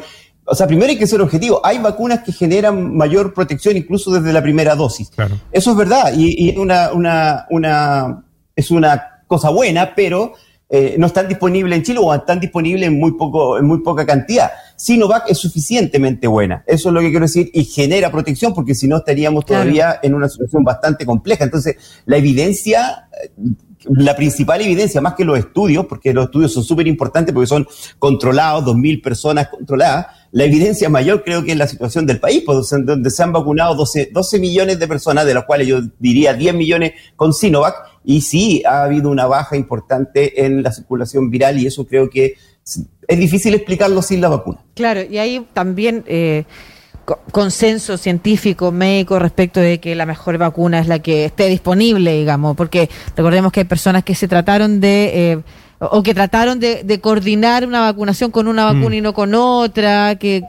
o 0.50 0.54
sea, 0.54 0.66
primero 0.66 0.90
hay 0.90 0.98
que 0.98 1.06
ser 1.06 1.20
objetivo. 1.20 1.60
Hay 1.64 1.78
vacunas 1.78 2.20
que 2.20 2.32
generan 2.32 2.96
mayor 2.96 3.34
protección 3.34 3.76
incluso 3.76 4.10
desde 4.10 4.32
la 4.32 4.42
primera 4.42 4.74
dosis. 4.74 5.10
Eso 5.52 5.70
es 5.70 5.76
verdad 5.76 6.12
y, 6.16 6.50
es 6.50 6.56
una, 6.56 6.92
una, 6.92 7.46
una, 7.50 8.24
es 8.56 8.70
una 8.70 9.22
cosa 9.26 9.50
buena, 9.50 9.94
pero 9.94 10.32
eh, 10.70 10.96
no 10.98 11.06
están 11.06 11.28
disponibles 11.28 11.76
en 11.76 11.82
Chile 11.82 11.98
o 12.02 12.14
están 12.14 12.40
disponibles 12.40 12.88
en 12.88 12.98
muy, 12.98 13.12
poco, 13.12 13.58
en 13.58 13.66
muy 13.66 13.80
poca 13.80 14.06
cantidad. 14.06 14.50
Sinovac 14.76 15.28
es 15.28 15.38
suficientemente 15.38 16.26
buena. 16.26 16.64
Eso 16.66 16.88
es 16.88 16.94
lo 16.94 17.00
que 17.00 17.10
quiero 17.10 17.26
decir 17.26 17.50
y 17.52 17.64
genera 17.64 18.10
protección 18.10 18.54
porque 18.54 18.74
si 18.74 18.88
no 18.88 18.98
estaríamos 18.98 19.44
todavía 19.44 19.98
en 20.02 20.14
una 20.14 20.28
situación 20.28 20.64
bastante 20.64 21.04
compleja. 21.04 21.44
Entonces, 21.44 21.76
la 22.06 22.16
evidencia 22.16 23.08
la 23.84 24.16
principal 24.16 24.60
evidencia, 24.60 25.00
más 25.00 25.14
que 25.14 25.24
los 25.24 25.38
estudios, 25.38 25.86
porque 25.86 26.12
los 26.12 26.26
estudios 26.26 26.52
son 26.52 26.64
súper 26.64 26.86
importantes 26.86 27.32
porque 27.32 27.46
son 27.46 27.66
controlados, 27.98 28.64
2.000 28.64 29.02
personas 29.02 29.48
controladas, 29.48 30.06
la 30.32 30.44
evidencia 30.44 30.88
mayor 30.88 31.24
creo 31.24 31.44
que 31.44 31.52
es 31.52 31.58
la 31.58 31.66
situación 31.66 32.06
del 32.06 32.20
país, 32.20 32.42
pues, 32.44 32.68
donde 32.70 33.10
se 33.10 33.22
han 33.22 33.32
vacunado 33.32 33.74
12, 33.74 34.10
12 34.12 34.38
millones 34.38 34.78
de 34.78 34.88
personas, 34.88 35.24
de 35.26 35.34
las 35.34 35.44
cuales 35.44 35.66
yo 35.66 35.80
diría 35.98 36.34
10 36.34 36.54
millones 36.54 36.92
con 37.16 37.32
Sinovac, 37.32 37.76
y 38.04 38.20
sí 38.20 38.62
ha 38.66 38.84
habido 38.84 39.10
una 39.10 39.26
baja 39.26 39.56
importante 39.56 40.44
en 40.44 40.62
la 40.62 40.72
circulación 40.72 41.30
viral 41.30 41.58
y 41.58 41.66
eso 41.66 41.86
creo 41.86 42.08
que 42.08 42.34
es 43.06 43.18
difícil 43.18 43.54
explicarlo 43.54 44.02
sin 44.02 44.20
la 44.20 44.28
vacuna. 44.28 44.64
Claro, 44.74 45.02
y 45.02 45.18
ahí 45.18 45.46
también... 45.52 46.04
Eh 46.06 46.44
consenso 47.30 47.96
científico, 47.96 48.72
médico 48.72 49.18
respecto 49.18 49.60
de 49.60 49.80
que 49.80 49.94
la 49.94 50.06
mejor 50.06 50.38
vacuna 50.38 50.80
es 50.80 50.88
la 50.88 50.98
que 50.98 51.24
esté 51.26 51.46
disponible, 51.46 52.12
digamos, 52.18 52.56
porque 52.56 52.88
recordemos 53.16 53.52
que 53.52 53.60
hay 53.60 53.66
personas 53.66 54.04
que 54.04 54.14
se 54.14 54.28
trataron 54.28 54.80
de... 54.80 55.32
Eh, 55.32 55.38
o 55.80 56.02
que 56.02 56.12
trataron 56.12 56.58
de, 56.58 57.00
coordinar 57.00 57.64
una 57.64 57.82
vacunación 57.82 58.32
con 58.32 58.48
una 58.48 58.64
vacuna 58.64 58.96
y 58.96 59.00
no 59.00 59.12
con 59.12 59.32
otra, 59.34 60.16
que 60.16 60.42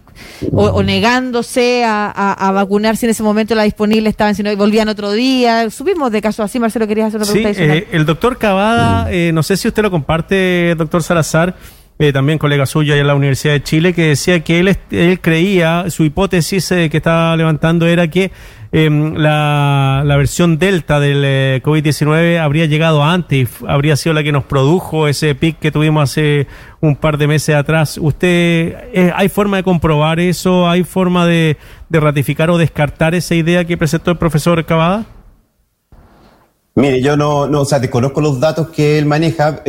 o, 0.52 0.82
negándose 0.82 1.84
a, 1.86 2.52
vacunarse 2.54 3.06
en 3.06 3.12
ese 3.12 3.22
momento 3.22 3.54
la 3.54 3.64
disponible 3.64 4.10
estaban 4.10 4.34
sino 4.34 4.52
y 4.52 4.56
volvían 4.56 4.90
otro 4.90 5.12
día. 5.12 5.70
Subimos 5.70 6.12
de 6.12 6.22
casos 6.22 6.46
así, 6.46 6.60
Marcelo, 6.60 6.88
querías 6.88 7.10
hacer 7.10 7.22
una 7.22 7.32
pregunta 7.32 7.54
sí, 7.54 7.62
eh, 7.62 7.88
el 7.92 8.08
doctor 8.08 8.40
Cavada, 8.40 9.12
eh, 9.12 9.32
no 9.32 9.44
sé 9.44 9.56
si 9.56 9.68
usted 9.68 9.84
lo 9.84 9.92
comparte, 9.92 10.74
doctor 10.76 11.04
Salazar, 11.04 11.56
eh, 12.02 12.14
también 12.14 12.40
colega 12.40 12.66
suyo 12.66 12.94
allá 12.94 13.02
en 13.02 13.08
la 13.08 13.16
Universidad 13.16 13.56
de 13.56 13.62
Chile, 13.62 13.94
que 13.94 14.04
decía 14.04 14.40
que 14.40 14.60
él, 14.60 14.78
él 14.90 15.20
creía, 15.20 15.90
su 15.90 16.06
hipótesis 16.06 16.72
eh, 16.72 16.90
que 16.90 16.96
estaba 16.96 17.36
levantando 17.36 17.88
era 17.88 18.08
que 18.08 18.32
em, 18.72 19.16
la, 19.16 20.04
la, 20.06 20.16
versión 20.16 20.58
Delta 20.58 21.02
del 21.02 21.24
eh, 21.26 21.62
COVID-19 21.62 22.40
habría 22.40 22.68
llegado 22.68 23.04
antes 23.04 23.50
habría 23.68 23.98
sido 23.98 24.14
la 24.14 24.24
que 24.24 24.32
nos 24.32 24.46
produjo 24.46 25.10
ese 25.10 25.36
pic 25.36 25.60
que 25.60 25.74
tuvimos 25.74 26.10
hace 26.10 26.48
un 26.80 26.96
par 26.96 27.18
de 27.18 27.28
meses 27.28 27.54
atrás. 27.54 27.98
¿Usted, 27.98 28.78
hay 29.14 29.28
forma 29.28 29.58
de 29.58 29.64
comprobar 29.64 30.22
eso? 30.22 30.70
¿Hay 30.70 30.86
forma 30.86 31.26
de, 31.28 31.58
de 31.90 32.00
ratificar 32.00 32.50
o 32.50 32.58
descartar 32.58 33.14
esa 33.14 33.36
idea 33.36 33.66
que 33.66 33.76
presentó 33.76 34.12
el 34.12 34.18
profesor 34.18 34.64
Cavada? 34.66 35.19
Mire, 36.80 37.02
yo 37.02 37.18
no, 37.18 37.46
no, 37.46 37.62
o 37.62 37.66
sea, 37.66 37.80
desconozco 37.80 38.22
los 38.22 38.40
datos 38.40 38.70
que 38.70 38.98
él 38.98 39.06
maneja, 39.06 39.64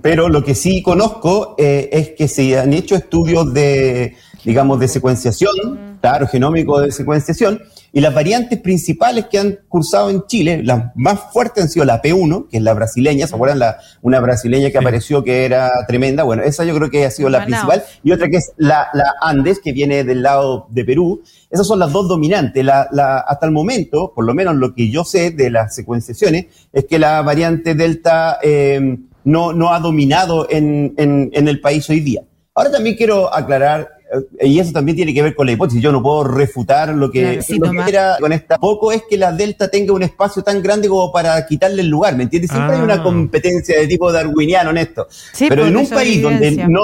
pero 0.00 0.30
lo 0.30 0.42
que 0.42 0.54
sí 0.54 0.82
conozco 0.82 1.54
eh, 1.58 1.90
es 1.92 2.10
que 2.10 2.28
se 2.28 2.58
han 2.58 2.72
hecho 2.72 2.94
estudios 2.94 3.52
de, 3.52 4.16
digamos, 4.46 4.78
de 4.78 4.86
secuenciación, 4.86 5.98
claro, 6.00 6.28
genómico 6.28 6.80
de 6.80 6.92
secuenciación, 6.92 7.60
y 7.92 8.00
las 8.00 8.14
variantes 8.14 8.60
principales 8.60 9.26
que 9.26 9.38
han 9.38 9.58
cursado 9.68 10.08
en 10.08 10.24
Chile, 10.26 10.62
las 10.62 10.92
más 10.94 11.18
fuertes 11.32 11.64
han 11.64 11.68
sido 11.68 11.84
la 11.84 12.00
P1, 12.00 12.48
que 12.48 12.58
es 12.58 12.62
la 12.62 12.72
brasileña, 12.72 13.26
¿se 13.26 13.34
acuerdan? 13.34 13.58
La, 13.58 13.78
una 14.02 14.20
brasileña 14.20 14.70
que 14.70 14.78
apareció 14.78 15.24
que 15.24 15.44
era 15.44 15.72
tremenda, 15.88 16.22
bueno, 16.22 16.44
esa 16.44 16.64
yo 16.64 16.76
creo 16.76 16.90
que 16.90 17.04
ha 17.04 17.10
sido 17.10 17.28
la 17.28 17.44
principal, 17.44 17.82
y 18.04 18.12
otra 18.12 18.28
que 18.28 18.36
es 18.36 18.52
la, 18.56 18.86
la 18.92 19.14
Andes, 19.20 19.58
que 19.58 19.72
viene 19.72 20.04
del 20.04 20.22
lado 20.22 20.68
de 20.70 20.84
Perú, 20.84 21.22
esas 21.50 21.66
son 21.66 21.80
las 21.80 21.90
dos 21.90 22.06
dominantes. 22.06 22.64
La, 22.64 22.86
la, 22.92 23.18
hasta 23.18 23.46
el 23.46 23.52
momento, 23.52 24.12
por 24.14 24.24
lo 24.24 24.32
menos 24.32 24.54
lo 24.54 24.74
que 24.74 24.90
yo 24.90 25.02
sé 25.02 25.32
de 25.32 25.50
las 25.50 25.74
secuenciaciones, 25.74 26.46
es 26.72 26.84
que 26.84 27.00
la 27.00 27.20
variante 27.22 27.74
Delta 27.74 28.38
eh, 28.42 28.96
no, 29.24 29.52
no 29.52 29.74
ha 29.74 29.80
dominado 29.80 30.46
en, 30.48 30.94
en, 30.98 31.30
en 31.32 31.48
el 31.48 31.60
país 31.60 31.90
hoy 31.90 31.98
día. 31.98 32.22
Ahora 32.54 32.70
también 32.70 32.96
quiero 32.96 33.34
aclarar 33.34 33.95
y 34.40 34.58
eso 34.58 34.72
también 34.72 34.96
tiene 34.96 35.12
que 35.12 35.22
ver 35.22 35.34
con 35.34 35.46
la 35.46 35.52
hipótesis. 35.52 35.82
Yo 35.82 35.92
no 35.92 36.02
puedo 36.02 36.24
refutar 36.24 36.94
lo 36.94 37.10
que, 37.10 37.40
lo 37.58 37.70
que 37.70 37.88
era 37.88 38.16
con 38.20 38.32
esta. 38.32 38.58
Poco 38.58 38.92
es 38.92 39.02
que 39.08 39.16
la 39.16 39.32
Delta 39.32 39.68
tenga 39.68 39.92
un 39.92 40.02
espacio 40.02 40.42
tan 40.42 40.62
grande 40.62 40.88
como 40.88 41.10
para 41.10 41.44
quitarle 41.46 41.82
el 41.82 41.88
lugar, 41.88 42.16
¿me 42.16 42.24
entiendes? 42.24 42.50
Siempre 42.50 42.76
hay 42.76 42.82
una 42.82 42.94
ah. 42.94 43.02
competencia 43.02 43.78
de 43.78 43.86
tipo 43.86 44.12
darwiniano 44.12 44.70
en 44.70 44.78
esto. 44.78 45.08
Pero 45.38 45.66
en 45.66 45.76
un 45.76 45.88
país 45.88 46.22
donde 46.22 46.52
no, 46.68 46.82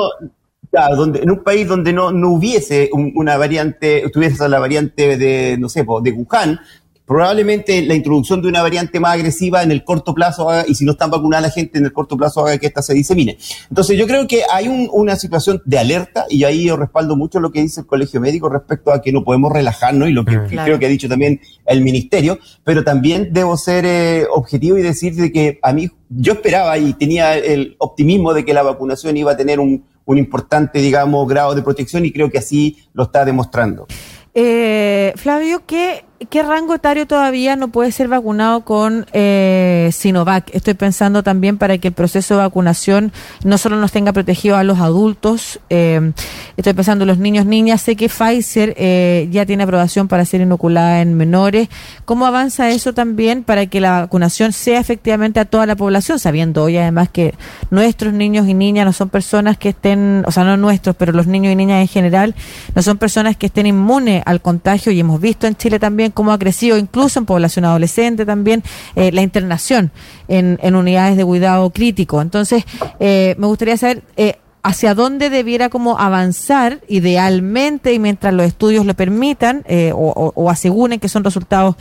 Claro, 0.73 0.97
donde, 0.97 1.21
en 1.21 1.31
un 1.31 1.45
país 1.45 1.69
donde 1.69 1.93
no, 1.93 2.13
no 2.13 2.31
hubiese 2.31 2.89
una 2.95 3.37
variante, 3.37 4.09
tuviese 4.11 4.49
la 4.49 4.59
variante 4.59 5.19
de, 5.19 5.59
no 5.59 5.69
sé, 5.69 5.85
de 6.03 6.13
Wuhan, 6.13 6.61
probablemente 7.07 7.83
la 7.83 7.95
introducción 7.95 8.43
de 8.43 8.49
una 8.49 8.63
variante 8.63 9.01
más 9.01 9.15
agresiva 9.15 9.63
en 9.63 9.71
el 9.71 9.85
corto 9.85 10.15
plazo 10.15 10.49
haga, 10.49 10.65
y 10.67 10.75
si 10.75 10.85
no 10.85 10.93
están 10.93 11.11
vacunada 11.11 11.43
la 11.43 11.51
gente 11.51 11.79
en 11.79 11.85
el 11.85 11.93
corto 11.93 12.17
plazo 12.17 12.47
haga 12.47 12.59
que 12.59 12.67
esta 12.67 12.83
se 12.83 12.95
disemine. 12.95 13.39
Entonces 13.69 13.99
yo 13.99 14.07
creo 14.07 14.27
que 14.27 14.43
hay 14.51 14.69
una 14.93 15.17
situación 15.17 15.63
de 15.65 15.79
alerta 15.79 16.27
y 16.29 16.45
ahí 16.45 16.65
yo 16.65 16.77
respaldo 16.77 17.17
mucho 17.17 17.41
lo 17.41 17.51
que 17.51 17.63
dice 17.63 17.81
el 17.81 17.87
Colegio 17.87 18.21
Médico 18.21 18.49
respecto 18.49 18.93
a 18.93 19.03
que 19.03 19.13
no 19.13 19.25
podemos 19.25 19.53
relajarnos 19.53 20.09
y 20.09 20.13
lo 20.13 20.25
que 20.25 20.39
creo 20.47 20.79
que 20.79 20.87
ha 20.87 20.89
dicho 20.89 21.09
también 21.09 21.41
el 21.67 21.83
Ministerio, 21.83 22.39
pero 22.65 22.85
también 22.85 23.29
debo 23.33 23.57
ser 23.57 23.85
eh, 23.85 24.27
objetivo 24.33 24.79
y 24.79 24.83
decir 24.83 25.15
de 25.15 25.33
que 25.33 25.59
a 25.63 25.73
mí 25.73 25.91
yo 26.09 26.35
esperaba 26.35 26.79
y 26.79 26.93
tenía 26.95 27.37
el 27.37 27.77
optimismo 27.79 28.35
de 28.35 28.45
que 28.45 28.55
la 28.55 28.63
vacunación 28.63 29.17
iba 29.17 29.33
a 29.33 29.37
tener 29.37 29.61
un, 29.61 29.85
un 30.05 30.19
importante, 30.19 30.81
digamos, 30.81 31.27
grado 31.29 31.55
de 31.55 31.63
protección 31.63 32.05
y 32.05 32.13
creo 32.13 32.31
que 32.31 32.39
así 32.39 32.79
lo 32.93 33.05
está 33.05 33.25
demostrando. 33.25 33.87
Eh, 34.35 35.13
Flavio, 35.17 35.63
¿qué 35.67 36.05
¿qué 36.31 36.43
rango 36.43 36.75
etario 36.75 37.07
todavía 37.07 37.57
no 37.57 37.69
puede 37.69 37.93
ser 37.93 38.09
vacunado 38.09 38.63
con 38.63 39.07
eh, 39.13 39.91
Sinovac? 39.93 40.55
Estoy 40.55 40.75
pensando 40.75 41.23
también 41.23 41.59
para 41.59 41.79
que 41.79 41.89
el 41.89 41.95
proceso 41.95 42.35
de 42.35 42.43
vacunación 42.43 43.13
no 43.45 43.59
solo 43.59 43.77
nos 43.77 43.93
tenga 43.93 44.13
protegido 44.13 44.57
a 44.57 44.65
los 44.65 44.79
adultos, 44.79 45.61
eh, 45.71 46.13
estoy 46.57 46.73
pensando 46.75 47.05
en 47.05 47.09
los 47.09 47.19
niños, 47.19 47.47
niñas. 47.47 47.83
Sé 47.83 47.97
que 47.97 48.09
Pfizer 48.09 48.75
eh, 48.77 49.29
ya 49.31 49.47
tiene 49.47 49.65
aprobación 49.65 50.09
para 50.09 50.25
ser 50.25 50.41
inoculada 50.41 51.01
en 51.01 51.15
menores. 51.15 51.69
¿Cómo 52.05 52.27
avanza 52.27 52.71
eso 52.71 52.93
también 52.93 53.45
para 53.45 53.67
que 53.67 53.81
la 53.81 54.03
vacunación 54.03 54.53
sea 54.53 54.81
efectivamente 54.81 55.41
a 55.41 55.45
toda 55.45 55.67
la 55.67 55.77
población? 55.77 56.19
Sabiendo 56.19 56.65
hoy 56.65 56.77
además 56.77 57.09
que 57.11 57.35
nuestros 57.71 58.13
niños 58.13 58.49
y 58.49 58.55
niñas 58.55 58.87
no 58.87 58.93
son 58.93 59.09
personas 59.09 59.59
que 59.59 59.71
estén, 59.71 60.25
o 60.27 60.31
sea, 60.31 60.45
no 60.45 60.57
nuestros, 60.57 60.97
pero 60.97 61.13
los 61.13 61.27
niños 61.27 61.53
y 61.53 61.57
niñas 61.57 61.81
en 61.81 61.89
general, 61.89 62.35
no 62.75 62.83
son 62.83 62.99
personas 62.99 63.37
que 63.37 63.47
estén 63.47 63.67
inmunes 63.67 64.23
al 64.27 64.41
contagio 64.41 64.93
y 64.93 65.01
hemos 65.01 65.21
visto 65.21 65.47
en 65.47 65.57
Chile 65.57 65.79
también 65.79 66.12
cómo 66.13 66.33
ha 66.33 66.39
crecido 66.39 66.79
incluso 66.79 67.19
en 67.19 67.27
población 67.27 67.65
adolescente 67.65 68.25
también 68.27 68.63
eh, 68.97 69.13
la 69.13 69.23
internación 69.23 69.91
en, 70.29 70.75
unidades 70.75 71.17
de 71.17 71.25
cuidado 71.25 71.71
crítico. 71.71 72.23
Entonces, 72.23 72.65
eh, 73.01 73.35
me 73.39 73.47
gustaría 73.47 73.77
saber 73.77 74.03
eh, 74.17 74.37
hacia 74.63 74.95
dónde 74.95 75.29
debiera 75.29 75.69
como 75.69 75.99
avanzar 75.99 76.81
idealmente 76.89 77.93
y 77.93 77.99
mientras 77.99 78.33
los 78.33 78.47
estudios 78.47 78.87
lo 78.87 78.95
permitan 78.95 79.65
o, 79.95 80.33
o, 80.35 80.51
aseguren 80.51 81.01
que 81.01 81.09
son 81.09 81.25
resultados 81.25 81.75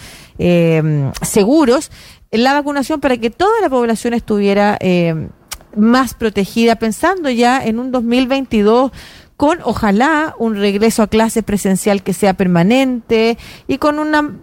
seguros 1.21 1.91
en 2.31 2.43
la 2.43 2.53
vacunación 2.53 2.99
para 2.99 3.17
que 3.17 3.29
toda 3.29 3.61
la 3.61 3.69
población 3.69 4.15
estuviera 4.15 4.79
más 5.75 6.13
protegida, 6.13 6.75
pensando 6.75 7.29
ya 7.29 7.63
en 7.63 7.79
un 7.79 7.91
2022 7.91 8.91
con 9.41 9.57
ojalá 9.63 10.35
un 10.37 10.55
regreso 10.55 11.01
a 11.01 11.07
clase 11.07 11.41
presencial 11.41 12.03
que 12.03 12.13
sea 12.13 12.35
permanente 12.35 13.39
y 13.67 13.79
con 13.79 13.97
una, 13.97 14.35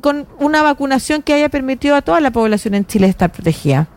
con 0.00 0.28
una 0.38 0.62
vacunación 0.62 1.22
que 1.22 1.32
haya 1.32 1.48
permitido 1.48 1.96
a 1.96 2.02
toda 2.02 2.20
la 2.20 2.30
población 2.30 2.76
en 2.76 2.86
Chile 2.86 3.08
estar 3.08 3.32
protegida. 3.32 3.88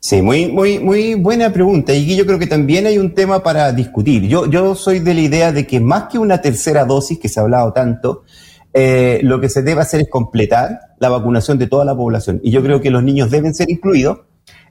Sí, 0.00 0.20
muy, 0.20 0.50
muy, 0.50 0.80
muy 0.80 1.14
buena 1.14 1.52
pregunta. 1.52 1.94
Y 1.94 2.16
yo 2.16 2.26
creo 2.26 2.40
que 2.40 2.48
también 2.48 2.86
hay 2.86 2.98
un 2.98 3.14
tema 3.14 3.40
para 3.40 3.70
discutir. 3.70 4.24
Yo, 4.24 4.50
yo 4.50 4.74
soy 4.74 4.98
de 4.98 5.14
la 5.14 5.20
idea 5.20 5.52
de 5.52 5.64
que 5.64 5.78
más 5.78 6.08
que 6.10 6.18
una 6.18 6.40
tercera 6.40 6.84
dosis, 6.84 7.20
que 7.20 7.28
se 7.28 7.38
ha 7.38 7.44
hablado 7.44 7.72
tanto, 7.72 8.24
eh, 8.72 9.20
lo 9.22 9.40
que 9.40 9.48
se 9.48 9.62
debe 9.62 9.80
hacer 9.80 10.00
es 10.00 10.08
completar 10.10 10.80
la 10.98 11.08
vacunación 11.08 11.56
de 11.56 11.68
toda 11.68 11.84
la 11.84 11.94
población. 11.94 12.40
Y 12.42 12.50
yo 12.50 12.64
creo 12.64 12.80
que 12.80 12.90
los 12.90 13.04
niños 13.04 13.30
deben 13.30 13.54
ser 13.54 13.70
incluidos 13.70 14.22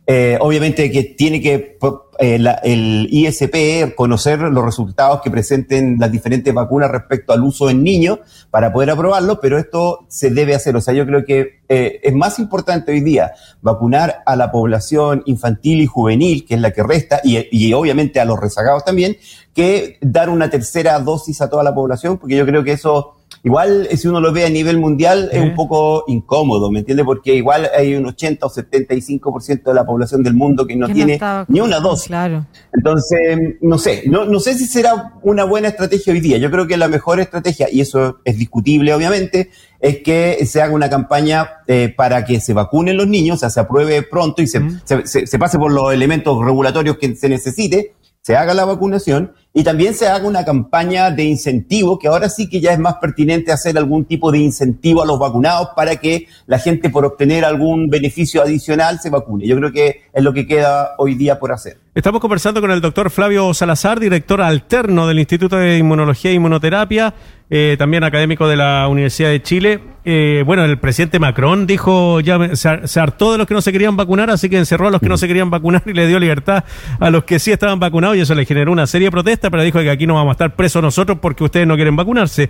eh, 0.06 0.38
obviamente 0.42 0.92
que 0.92 1.04
tiene 1.04 1.42
que 1.42 1.78
eh, 2.20 2.46
el 2.64 3.08
ISP 3.10 3.96
conocer 3.96 4.40
los 4.40 4.66
resultados 4.66 5.22
que 5.22 5.32
presenten 5.32 5.96
las 5.98 6.12
diferentes 6.12 6.54
vacunas 6.54 6.92
respecto 6.92 7.32
al 7.32 7.42
uso 7.42 7.70
en 7.70 7.84
niños 7.84 8.20
para 8.52 8.74
poder 8.74 8.90
aprobarlo, 8.90 9.40
pero 9.40 9.58
esto 9.58 10.06
se 10.10 10.30
debe 10.30 10.56
hacer. 10.56 10.76
O 10.76 10.82
sea, 10.82 10.94
yo 10.94 11.06
creo 11.06 11.24
que 11.24 11.62
eh, 11.70 12.02
es 12.04 12.14
más 12.14 12.38
importante 12.40 12.92
hoy 12.92 13.00
día 13.00 13.32
vacunar 13.62 14.24
a 14.26 14.36
la 14.36 14.52
población 14.52 15.24
infantil 15.26 15.82
y 15.82 15.88
juvenil, 15.88 16.46
que 16.46 16.56
es 16.56 16.62
la 16.62 16.72
que 16.72 16.84
resta, 16.84 17.22
y 17.24 17.74
obviamente 17.74 18.20
a 18.20 18.26
los 18.26 18.40
rezagados 18.40 18.84
también, 18.84 19.16
que 19.54 19.98
dar 20.02 20.30
una 20.30 20.50
tercera 20.50 21.00
dosis 21.00 21.42
a 21.42 21.50
toda 21.50 21.64
la 21.64 21.74
población, 21.74 22.18
porque 22.18 22.36
yo 22.36 22.46
creo 22.46 22.64
que 22.64 22.74
eso 22.74 23.16
Igual, 23.46 23.90
si 23.98 24.08
uno 24.08 24.22
lo 24.22 24.32
ve 24.32 24.46
a 24.46 24.50
nivel 24.50 24.78
mundial, 24.78 25.30
es 25.34 25.42
un 25.42 25.54
poco 25.54 26.06
incómodo, 26.08 26.72
¿me 26.72 26.80
entiende? 26.80 27.04
Porque 27.04 27.36
igual 27.36 27.70
hay 27.78 27.94
un 27.94 28.06
80 28.06 28.46
o 28.46 28.50
75% 28.50 29.64
de 29.64 29.74
la 29.74 29.86
población 29.86 30.24
del 30.24 30.34
mundo 30.34 30.66
que 30.66 30.78
no 30.78 30.88
tiene 30.88 31.20
ni 31.50 31.60
una 31.60 31.82
dosis. 31.82 32.08
Claro. 32.08 32.46
Entonces, 32.72 33.58
no 33.60 33.78
sé, 33.78 34.04
no, 34.08 34.24
no 34.24 34.40
sé 34.40 34.58
si 34.58 34.66
será 34.66 35.16
una 35.24 35.44
buena 35.44 35.68
estrategia 35.68 36.14
hoy 36.14 36.22
día. 36.22 36.38
Yo 36.38 36.50
creo 36.52 36.68
que 36.68 36.78
la 36.78 36.88
mejor 36.88 37.20
estrategia, 37.20 37.68
y 37.70 37.82
eso 37.82 38.20
es 38.24 38.38
discutible 38.38 38.94
obviamente, 38.94 39.50
es 39.82 39.98
que 39.98 40.46
se 40.46 40.62
haga 40.62 40.74
una 40.74 40.90
campaña 40.90 41.50
eh, 41.68 41.94
para 41.94 42.24
que 42.24 42.40
se 42.40 42.54
vacunen 42.54 42.96
los 42.96 43.08
niños, 43.08 43.36
o 43.36 43.40
sea, 43.42 43.50
se 43.50 43.60
apruebe 43.60 44.04
pronto 44.04 44.42
y 44.42 44.48
se, 44.48 44.62
se, 44.86 45.28
se 45.28 45.40
pase 45.40 45.60
por 45.60 45.70
los 45.70 45.94
elementos 45.94 46.42
regulatorios 46.46 46.98
que 46.98 47.14
se 47.18 47.28
necesite 47.28 47.94
se 48.24 48.38
haga 48.38 48.54
la 48.54 48.64
vacunación 48.64 49.34
y 49.54 49.64
también 49.64 49.94
se 49.94 50.08
haga 50.08 50.28
una 50.28 50.44
campaña 50.44 51.12
de 51.12 51.24
incentivo, 51.26 52.00
que 52.00 52.08
ahora 52.08 52.28
sí 52.28 52.50
que 52.50 52.60
ya 52.60 52.74
es 52.74 52.80
más 52.80 52.96
pertinente 52.96 53.52
hacer 53.52 53.78
algún 53.78 54.06
tipo 54.06 54.32
de 54.32 54.40
incentivo 54.40 55.04
a 55.04 55.06
los 55.06 55.20
vacunados 55.20 55.70
para 55.76 55.96
que 55.98 56.28
la 56.48 56.58
gente 56.58 56.90
por 56.90 57.06
obtener 57.06 57.46
algún 57.46 57.88
beneficio 57.88 58.42
adicional 58.42 59.00
se 59.00 59.12
vacune. 59.12 59.48
Yo 59.48 59.56
creo 59.58 59.72
que 59.72 60.02
es 60.12 60.24
lo 60.24 60.34
que 60.34 60.48
queda 60.48 60.96
hoy 60.98 61.14
día 61.14 61.40
por 61.40 61.52
hacer. 61.52 61.83
Estamos 61.96 62.22
conversando 62.22 62.60
con 62.60 62.72
el 62.72 62.82
doctor 62.82 63.12
Flavio 63.12 63.54
Salazar, 63.54 64.00
director 64.00 64.42
alterno 64.42 65.06
del 65.06 65.20
Instituto 65.20 65.58
de 65.58 65.78
Inmunología 65.78 66.32
e 66.32 66.34
Inmunoterapia, 66.34 67.14
eh, 67.52 67.76
también 67.78 68.04
académico 68.04 68.48
de 68.48 68.56
la 68.56 68.88
Universidad 68.88 69.30
de 69.30 69.44
Chile. 69.44 69.80
Eh, 70.04 70.42
bueno, 70.44 70.66
el 70.66 70.80
presidente 70.80 71.20
Macron 71.20 71.68
dijo, 71.68 72.20
ya 72.20 72.56
se, 72.56 73.00
hartó 73.00 73.34
de 73.34 73.38
los 73.38 73.46
que 73.46 73.54
no 73.54 73.62
se 73.62 73.72
querían 73.72 73.96
vacunar, 73.96 74.32
así 74.32 74.50
que 74.50 74.58
encerró 74.58 74.88
a 74.88 74.90
los 74.90 75.02
que 75.02 75.08
no 75.08 75.18
se 75.18 75.28
querían 75.28 75.52
vacunar 75.52 75.84
y 75.86 75.94
le 75.94 76.08
dio 76.08 76.20
libertad 76.20 76.64
a 77.00 77.12
los 77.12 77.26
que 77.26 77.38
sí 77.38 77.52
estaban 77.52 77.80
vacunados 77.80 78.18
y 78.18 78.22
eso 78.22 78.34
le 78.34 78.46
generó 78.46 78.72
una 78.72 78.88
seria 78.88 79.12
protesta, 79.12 79.52
pero 79.52 79.62
dijo 79.62 79.78
que 79.80 79.92
aquí 79.92 80.08
no 80.08 80.16
vamos 80.16 80.32
a 80.32 80.34
estar 80.34 80.56
presos 80.56 80.82
nosotros 80.82 81.20
porque 81.22 81.44
ustedes 81.44 81.68
no 81.68 81.76
quieren 81.76 81.96
vacunarse. 81.96 82.50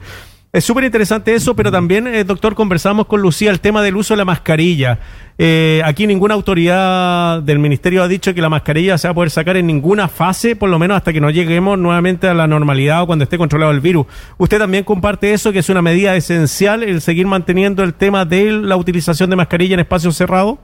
Es 0.54 0.64
súper 0.64 0.84
interesante 0.84 1.34
eso, 1.34 1.56
pero 1.56 1.72
también, 1.72 2.06
eh, 2.06 2.24
doctor, 2.24 2.54
conversamos 2.54 3.08
con 3.08 3.20
Lucía 3.20 3.50
el 3.50 3.60
tema 3.60 3.82
del 3.82 3.96
uso 3.96 4.14
de 4.14 4.20
la 4.20 4.26
mascarilla. 4.26 5.00
Eh, 5.38 5.82
aquí 5.84 6.06
ninguna 6.06 6.36
autoridad 6.36 7.42
del 7.42 7.58
ministerio 7.60 8.04
ha 8.04 8.08
dicho 8.08 8.34
que 8.34 8.42
la 8.42 8.50
mascarilla 8.50 8.98
se 8.98 9.08
va 9.08 9.12
a 9.12 9.16
poder 9.16 9.32
sacar 9.32 9.58
en 9.58 9.66
ninguna 9.66 10.08
fase, 10.08 10.56
por 10.56 10.70
lo 10.70 10.78
menos 10.78 10.98
hasta 10.98 11.12
que 11.12 11.22
no 11.22 11.30
lleguemos 11.32 11.78
nuevamente 11.80 12.28
a 12.28 12.34
la 12.34 12.48
normalidad 12.48 13.04
o 13.04 13.08
cuando 13.08 13.24
esté 13.24 13.38
controlado 13.38 13.72
el 13.72 13.82
virus. 13.82 14.06
¿Usted 14.38 14.60
también 14.60 14.84
comparte 14.84 15.34
eso, 15.34 15.52
que 15.52 15.60
es 15.60 15.70
una 15.70 15.82
medida 15.82 16.16
esencial 16.16 16.84
el 16.84 17.02
seguir 17.02 17.26
manteniendo 17.26 17.84
el 17.84 17.94
tema 17.94 18.26
de 18.26 18.52
la 18.52 18.78
utilización 18.78 19.30
de 19.30 19.36
mascarilla 19.36 19.74
en 19.74 19.80
espacios 19.80 20.16
cerrados? 20.16 20.58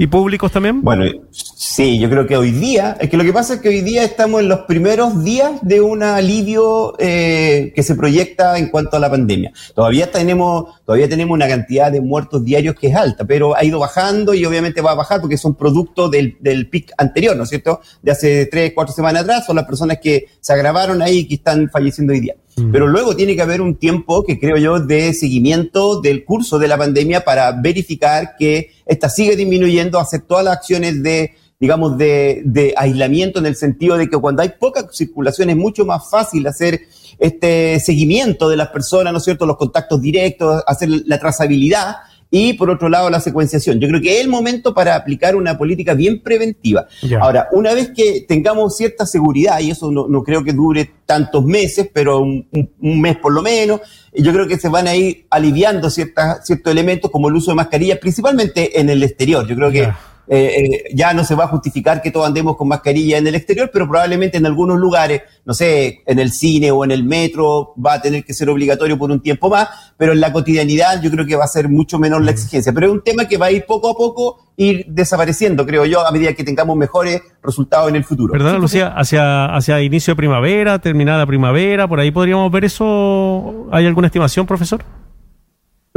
¿Y 0.00 0.06
públicos 0.06 0.52
también? 0.52 0.80
Bueno, 0.80 1.06
sí, 1.32 1.98
yo 1.98 2.08
creo 2.08 2.24
que 2.24 2.36
hoy 2.36 2.52
día, 2.52 2.96
es 3.00 3.10
que 3.10 3.16
lo 3.16 3.24
que 3.24 3.32
pasa 3.32 3.54
es 3.54 3.60
que 3.60 3.68
hoy 3.68 3.80
día 3.80 4.04
estamos 4.04 4.40
en 4.40 4.48
los 4.48 4.60
primeros 4.60 5.24
días 5.24 5.58
de 5.62 5.80
un 5.80 6.04
alivio 6.04 6.94
eh, 7.00 7.72
que 7.74 7.82
se 7.82 7.96
proyecta 7.96 8.58
en 8.58 8.68
cuanto 8.68 8.96
a 8.96 9.00
la 9.00 9.10
pandemia. 9.10 9.52
Todavía 9.74 10.08
tenemos, 10.08 10.80
todavía 10.84 11.08
tenemos 11.08 11.34
una 11.34 11.48
cantidad 11.48 11.90
de 11.90 12.00
muertos 12.00 12.44
diarios 12.44 12.76
que 12.76 12.86
es 12.86 12.94
alta, 12.94 13.24
pero 13.24 13.56
ha 13.56 13.64
ido 13.64 13.80
bajando 13.80 14.34
y 14.34 14.44
obviamente 14.44 14.80
va 14.82 14.92
a 14.92 14.94
bajar 14.94 15.20
porque 15.20 15.36
son 15.36 15.56
producto 15.56 16.08
del, 16.08 16.36
del 16.38 16.70
pic 16.70 16.92
anterior, 16.96 17.36
¿no 17.36 17.42
es 17.42 17.48
cierto? 17.48 17.80
De 18.00 18.12
hace 18.12 18.46
tres, 18.46 18.70
cuatro 18.76 18.94
semanas 18.94 19.24
atrás, 19.24 19.46
son 19.46 19.56
las 19.56 19.64
personas 19.64 19.98
que 20.00 20.26
se 20.40 20.52
agravaron 20.52 21.02
ahí 21.02 21.18
y 21.18 21.26
que 21.26 21.34
están 21.34 21.68
falleciendo 21.70 22.12
hoy 22.12 22.20
día. 22.20 22.36
Pero 22.72 22.86
luego 22.86 23.16
tiene 23.16 23.36
que 23.36 23.42
haber 23.42 23.60
un 23.60 23.76
tiempo 23.76 24.24
que 24.24 24.38
creo 24.38 24.56
yo 24.56 24.80
de 24.80 25.14
seguimiento 25.14 26.00
del 26.00 26.24
curso 26.24 26.58
de 26.58 26.68
la 26.68 26.78
pandemia 26.78 27.24
para 27.24 27.52
verificar 27.52 28.36
que 28.38 28.70
esta 28.86 29.08
sigue 29.08 29.36
disminuyendo, 29.36 29.98
hacer 29.98 30.22
todas 30.22 30.44
las 30.44 30.56
acciones 30.56 31.02
de 31.02 31.32
digamos, 31.60 31.98
de, 31.98 32.72
aislamiento 32.76 33.40
en 33.40 33.46
el 33.46 33.56
sentido 33.56 33.96
de 33.96 34.08
que 34.08 34.16
cuando 34.16 34.42
hay 34.42 34.50
poca 34.60 34.86
circulación 34.92 35.50
es 35.50 35.56
mucho 35.56 35.84
más 35.84 36.08
fácil 36.08 36.46
hacer 36.46 36.82
este 37.18 37.80
seguimiento 37.80 38.48
de 38.48 38.56
las 38.56 38.68
personas, 38.68 39.12
¿no 39.12 39.18
es 39.18 39.24
cierto?, 39.24 39.44
los 39.44 39.56
contactos 39.56 40.00
directos, 40.00 40.62
hacer 40.66 40.88
la 40.88 41.18
trazabilidad 41.18 41.96
y 42.30 42.54
por 42.54 42.70
otro 42.70 42.88
lado 42.88 43.10
la 43.10 43.20
secuenciación. 43.20 43.80
Yo 43.80 43.88
creo 43.88 44.00
que 44.00 44.16
es 44.16 44.24
el 44.24 44.28
momento 44.28 44.74
para 44.74 44.94
aplicar 44.94 45.36
una 45.36 45.56
política 45.56 45.94
bien 45.94 46.22
preventiva. 46.22 46.86
Ahora, 47.20 47.48
una 47.52 47.72
vez 47.74 47.90
que 47.94 48.24
tengamos 48.28 48.76
cierta 48.76 49.06
seguridad, 49.06 49.60
y 49.60 49.70
eso 49.70 49.90
no, 49.90 50.22
creo 50.22 50.44
que 50.44 50.52
dure 50.52 50.90
tantos 51.06 51.44
meses, 51.44 51.88
pero 51.92 52.20
un, 52.20 52.46
mes 52.80 53.16
por 53.16 53.32
lo 53.32 53.42
menos, 53.42 53.80
yo 54.12 54.32
creo 54.32 54.46
que 54.46 54.58
se 54.58 54.68
van 54.68 54.88
a 54.88 54.94
ir 54.94 55.26
aliviando 55.30 55.90
ciertas, 55.90 56.46
ciertos 56.46 56.70
elementos 56.70 57.10
como 57.10 57.28
el 57.28 57.34
uso 57.34 57.50
de 57.50 57.56
mascarillas, 57.56 57.98
principalmente 57.98 58.78
en 58.80 58.90
el 58.90 59.02
exterior. 59.02 59.46
Yo 59.46 59.56
creo 59.56 59.70
que... 59.70 59.88
Eh, 60.30 60.64
eh, 60.64 60.84
ya 60.94 61.14
no 61.14 61.24
se 61.24 61.34
va 61.34 61.44
a 61.44 61.48
justificar 61.48 62.02
que 62.02 62.10
todos 62.10 62.26
andemos 62.26 62.56
con 62.56 62.68
mascarilla 62.68 63.16
en 63.16 63.26
el 63.26 63.34
exterior, 63.34 63.70
pero 63.72 63.88
probablemente 63.88 64.36
en 64.36 64.44
algunos 64.44 64.78
lugares, 64.78 65.22
no 65.46 65.54
sé, 65.54 66.02
en 66.06 66.18
el 66.18 66.32
cine 66.32 66.70
o 66.70 66.84
en 66.84 66.90
el 66.90 67.02
metro, 67.02 67.72
va 67.84 67.94
a 67.94 68.02
tener 68.02 68.24
que 68.24 68.34
ser 68.34 68.50
obligatorio 68.50 68.98
por 68.98 69.10
un 69.10 69.20
tiempo 69.20 69.48
más, 69.48 69.68
pero 69.96 70.12
en 70.12 70.20
la 70.20 70.32
cotidianidad 70.32 71.00
yo 71.02 71.10
creo 71.10 71.24
que 71.24 71.34
va 71.34 71.44
a 71.44 71.48
ser 71.48 71.68
mucho 71.68 71.98
menor 71.98 72.22
la 72.22 72.32
exigencia. 72.32 72.72
Pero 72.72 72.88
es 72.88 72.92
un 72.92 73.02
tema 73.02 73.24
que 73.24 73.38
va 73.38 73.46
a 73.46 73.52
ir 73.52 73.64
poco 73.66 73.88
a 73.88 73.94
poco 73.94 74.52
ir 74.58 74.84
desapareciendo, 74.88 75.64
creo 75.64 75.86
yo, 75.86 76.06
a 76.06 76.10
medida 76.10 76.34
que 76.34 76.44
tengamos 76.44 76.76
mejores 76.76 77.22
resultados 77.42 77.88
en 77.88 77.96
el 77.96 78.04
futuro. 78.04 78.32
Perdona, 78.32 78.58
Lucía, 78.58 78.88
hacia, 78.88 79.46
hacia 79.46 79.80
inicio 79.80 80.12
de 80.12 80.16
primavera, 80.16 80.78
terminada 80.78 81.24
primavera, 81.26 81.88
por 81.88 82.00
ahí 82.00 82.10
podríamos 82.10 82.50
ver 82.50 82.64
eso. 82.64 83.68
¿Hay 83.70 83.86
alguna 83.86 84.08
estimación, 84.08 84.46
profesor? 84.46 84.84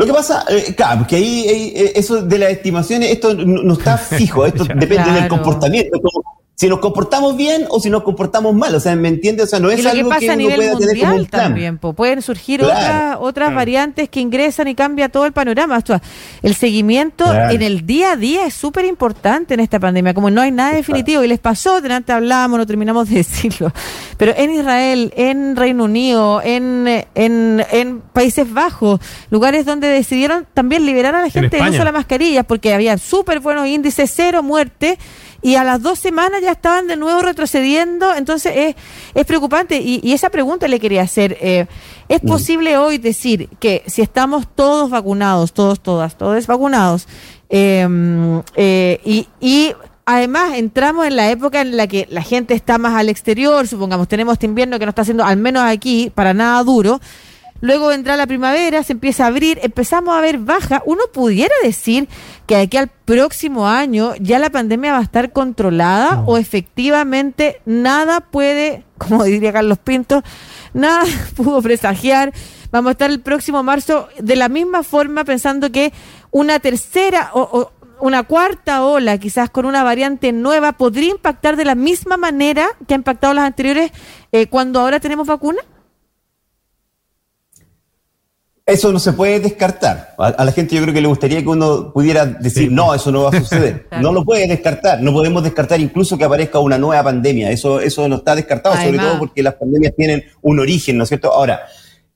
Lo 0.02 0.08
que 0.08 0.14
pasa, 0.14 0.44
eh, 0.50 0.74
claro, 0.76 1.06
que 1.06 1.16
ahí, 1.18 1.46
eh, 1.48 1.94
eso 1.96 2.24
de 2.24 2.40
las 2.40 2.50
estimaciones, 2.50 3.12
esto 3.12 3.36
no, 3.36 3.74
está 3.74 3.98
fijo, 4.18 4.48
esto 4.48 4.64
depende 4.64 5.12
del 5.12 5.28
comportamiento. 5.28 6.00
Si 6.62 6.70
nos 6.70 6.78
comportamos 6.78 7.36
bien 7.36 7.66
o 7.70 7.80
si 7.80 7.90
nos 7.90 8.04
comportamos 8.04 8.54
mal, 8.54 8.76
o 8.76 8.80
sea, 8.80 8.96
¿me 8.96 9.08
entiendes? 9.08 9.46
O 9.46 9.50
sea, 9.50 9.60
no 9.60 9.72
es 9.72 9.84
algo 9.84 10.12
que, 10.12 10.30
uno 10.30 10.56
pueda 10.56 10.78
tener 10.78 11.00
como 11.00 11.16
un 11.16 11.26
también, 11.26 11.80
pueden 11.80 12.22
surgir 12.22 12.64
otras, 12.64 13.18
otras 13.20 13.56
variantes 13.56 14.10
que 14.10 14.20
ingresan 14.20 14.68
y 14.68 14.76
cambia 14.76 15.10
todo 15.10 15.26
el 15.26 15.32
panorama. 15.32 15.84
El 16.44 16.54
seguimiento 16.54 17.26
en 17.34 17.64
el 17.64 17.88
día 17.88 18.12
a 18.12 18.16
día 18.16 18.46
es 18.46 18.54
súper 18.54 18.86
importante 18.86 19.56
en 19.56 19.60
esta 19.60 19.80
pandemia, 19.80 20.14
como 20.14 20.30
no 20.30 20.40
hay 20.40 20.52
nada 20.52 20.74
definitivo, 20.74 21.24
y 21.24 21.28
les 21.28 21.40
pasó, 21.40 21.82
delante 21.82 22.12
hablábamos, 22.12 22.60
no 22.60 22.68
terminamos 22.68 23.10
de 23.10 23.16
decirlo, 23.26 23.74
pero 24.18 24.36
en 24.38 24.54
Israel, 24.54 25.12
en 25.16 25.56
Reino 25.56 25.86
Unido, 25.86 26.44
en, 26.44 26.88
en, 27.16 27.66
en 27.72 28.02
Países 28.02 28.54
Bajos, 28.54 29.00
lugares 29.32 29.66
donde 29.66 29.88
decidieron 29.88 30.46
también 30.54 30.86
liberar 30.86 31.16
a 31.16 31.22
la 31.22 31.32
gente 31.32 31.58
del 31.58 31.70
uso 31.70 31.80
de 31.80 31.86
la 31.86 31.92
mascarilla, 31.92 32.44
porque 32.44 32.72
había 32.72 33.00
súper 33.00 33.40
buenos 33.40 33.66
índices, 33.66 34.14
cero 34.16 34.44
muerte, 34.44 35.00
y 35.42 35.56
a 35.56 35.64
las 35.64 35.82
dos 35.82 36.00
semanas 36.00 36.42
ya 36.42 36.52
estaban 36.52 36.88
de 36.88 36.96
nuevo 36.96 37.22
retrocediendo, 37.22 38.14
entonces 38.16 38.54
es, 38.56 38.76
es 39.16 39.26
preocupante. 39.26 39.82
Y, 39.82 40.12
esa 40.14 40.30
pregunta 40.30 40.68
le 40.68 40.80
quería 40.80 41.02
hacer, 41.02 41.38
eh, 41.42 41.66
¿es 42.08 42.24
mm. 42.24 42.28
posible 42.28 42.78
hoy 42.78 42.98
decir 42.98 43.50
que 43.60 43.84
si 43.88 44.02
estamos 44.02 44.48
todos 44.54 44.90
vacunados, 44.90 45.54
todos, 45.54 45.80
todas, 45.80 46.18
todos 46.18 46.46
vacunados, 46.48 47.08
em, 47.50 48.42
eh, 48.56 49.00
y, 49.04 49.28
y 49.40 49.74
además 50.06 50.54
entramos 50.56 51.08
en 51.08 51.16
la 51.16 51.32
época 51.32 51.62
en 51.62 51.78
la 51.78 51.88
que 51.88 52.08
la 52.10 52.22
gente 52.22 52.54
está 52.54 52.78
más 52.78 52.94
al 52.96 53.10
exterior, 53.10 53.68
supongamos, 53.68 54.08
tenemos 54.08 54.34
este 54.34 54.46
invierno 54.46 54.78
que 54.78 54.86
no 54.86 54.90
está 54.90 55.02
haciendo, 55.02 55.24
al 55.24 55.38
menos 55.38 55.64
aquí, 55.64 56.12
para 56.14 56.34
nada 56.34 56.64
duro. 56.64 57.00
Luego 57.62 57.88
vendrá 57.88 58.18
la 58.18 58.28
primavera, 58.28 58.84
se 58.84 58.94
empieza 58.94 59.24
a 59.24 59.28
abrir, 59.28 59.60
empezamos 59.62 60.16
a 60.16 60.22
ver 60.22 60.40
baja. 60.40 60.82
Uno 60.86 61.04
pudiera 61.14 61.54
decir 61.64 62.10
que 62.48 62.56
de 62.56 62.62
aquí 62.64 62.78
al 62.78 62.88
próximo 62.90 63.68
año 63.68 64.14
ya 64.20 64.40
la 64.40 64.50
pandemia 64.50 64.92
va 64.94 64.98
a 64.98 65.04
estar 65.04 65.32
controlada 65.32 66.24
o 66.26 66.38
efectivamente 66.38 67.62
nada 67.66 68.20
puede, 68.20 68.84
como 68.98 69.24
diría 69.24 69.54
Carlos 69.54 69.78
Pinto, 69.78 70.24
nada 70.74 71.04
pudo 71.36 71.62
presagiar. 71.62 72.34
Vamos 72.72 72.90
a 72.90 72.92
estar 72.92 73.12
el 73.12 73.22
próximo 73.22 73.64
marzo 73.64 74.08
de 74.20 74.36
la 74.36 74.50
misma 74.50 74.84
forma 74.84 75.24
pensando 75.24 75.72
que 75.72 75.94
una 76.32 76.60
tercera 76.60 77.32
o 77.34 77.72
una 78.02 78.24
cuarta 78.24 78.84
ola, 78.84 79.18
quizás 79.20 79.50
con 79.50 79.66
una 79.66 79.84
variante 79.84 80.32
nueva, 80.32 80.74
podría 80.74 81.12
impactar 81.12 81.56
de 81.56 81.66
la 81.66 81.76
misma 81.76 82.18
manera 82.18 82.68
que 82.88 82.96
ha 82.96 82.98
impactado 82.98 83.34
las 83.34 83.46
anteriores 83.46 83.92
eh, 84.32 84.48
cuando 84.48 84.80
ahora 84.80 85.00
tenemos 85.00 85.28
vacuna? 85.28 85.62
Eso 88.72 88.94
no 88.94 89.00
se 89.00 89.12
puede 89.12 89.42
descartar. 89.42 90.16
A, 90.18 90.46
la 90.46 90.52
gente 90.54 90.76
yo 90.76 90.82
creo 90.82 90.94
que 90.94 91.02
le 91.02 91.08
gustaría 91.10 91.42
que 91.42 91.50
uno 91.50 91.92
pudiera 91.92 92.26
decir, 92.26 92.72
no, 92.72 92.94
eso 92.94 93.12
no 93.12 93.24
va 93.24 93.30
a 93.30 93.40
suceder. 93.40 93.88
No 94.02 94.14
lo 94.14 94.24
puede 94.24 94.48
descartar. 94.48 95.02
No 95.02 95.12
podemos 95.12 95.44
descartar 95.44 95.80
incluso 95.80 96.18
que 96.18 96.24
aparezca 96.24 96.60
una 96.60 96.78
nueva 96.78 97.04
pandemia. 97.04 97.52
Eso, 97.52 97.82
eso 97.82 98.08
no 98.08 98.16
está 98.18 98.34
descartado, 98.36 98.76
sobre 98.76 98.98
todo 98.98 99.20
porque 99.20 99.44
las 99.44 99.56
pandemias 99.56 99.94
tienen 99.96 100.24
un 100.42 100.60
origen, 100.60 100.98
¿no 100.98 101.04
es 101.04 101.10
cierto? 101.10 101.32
Ahora, 101.34 101.62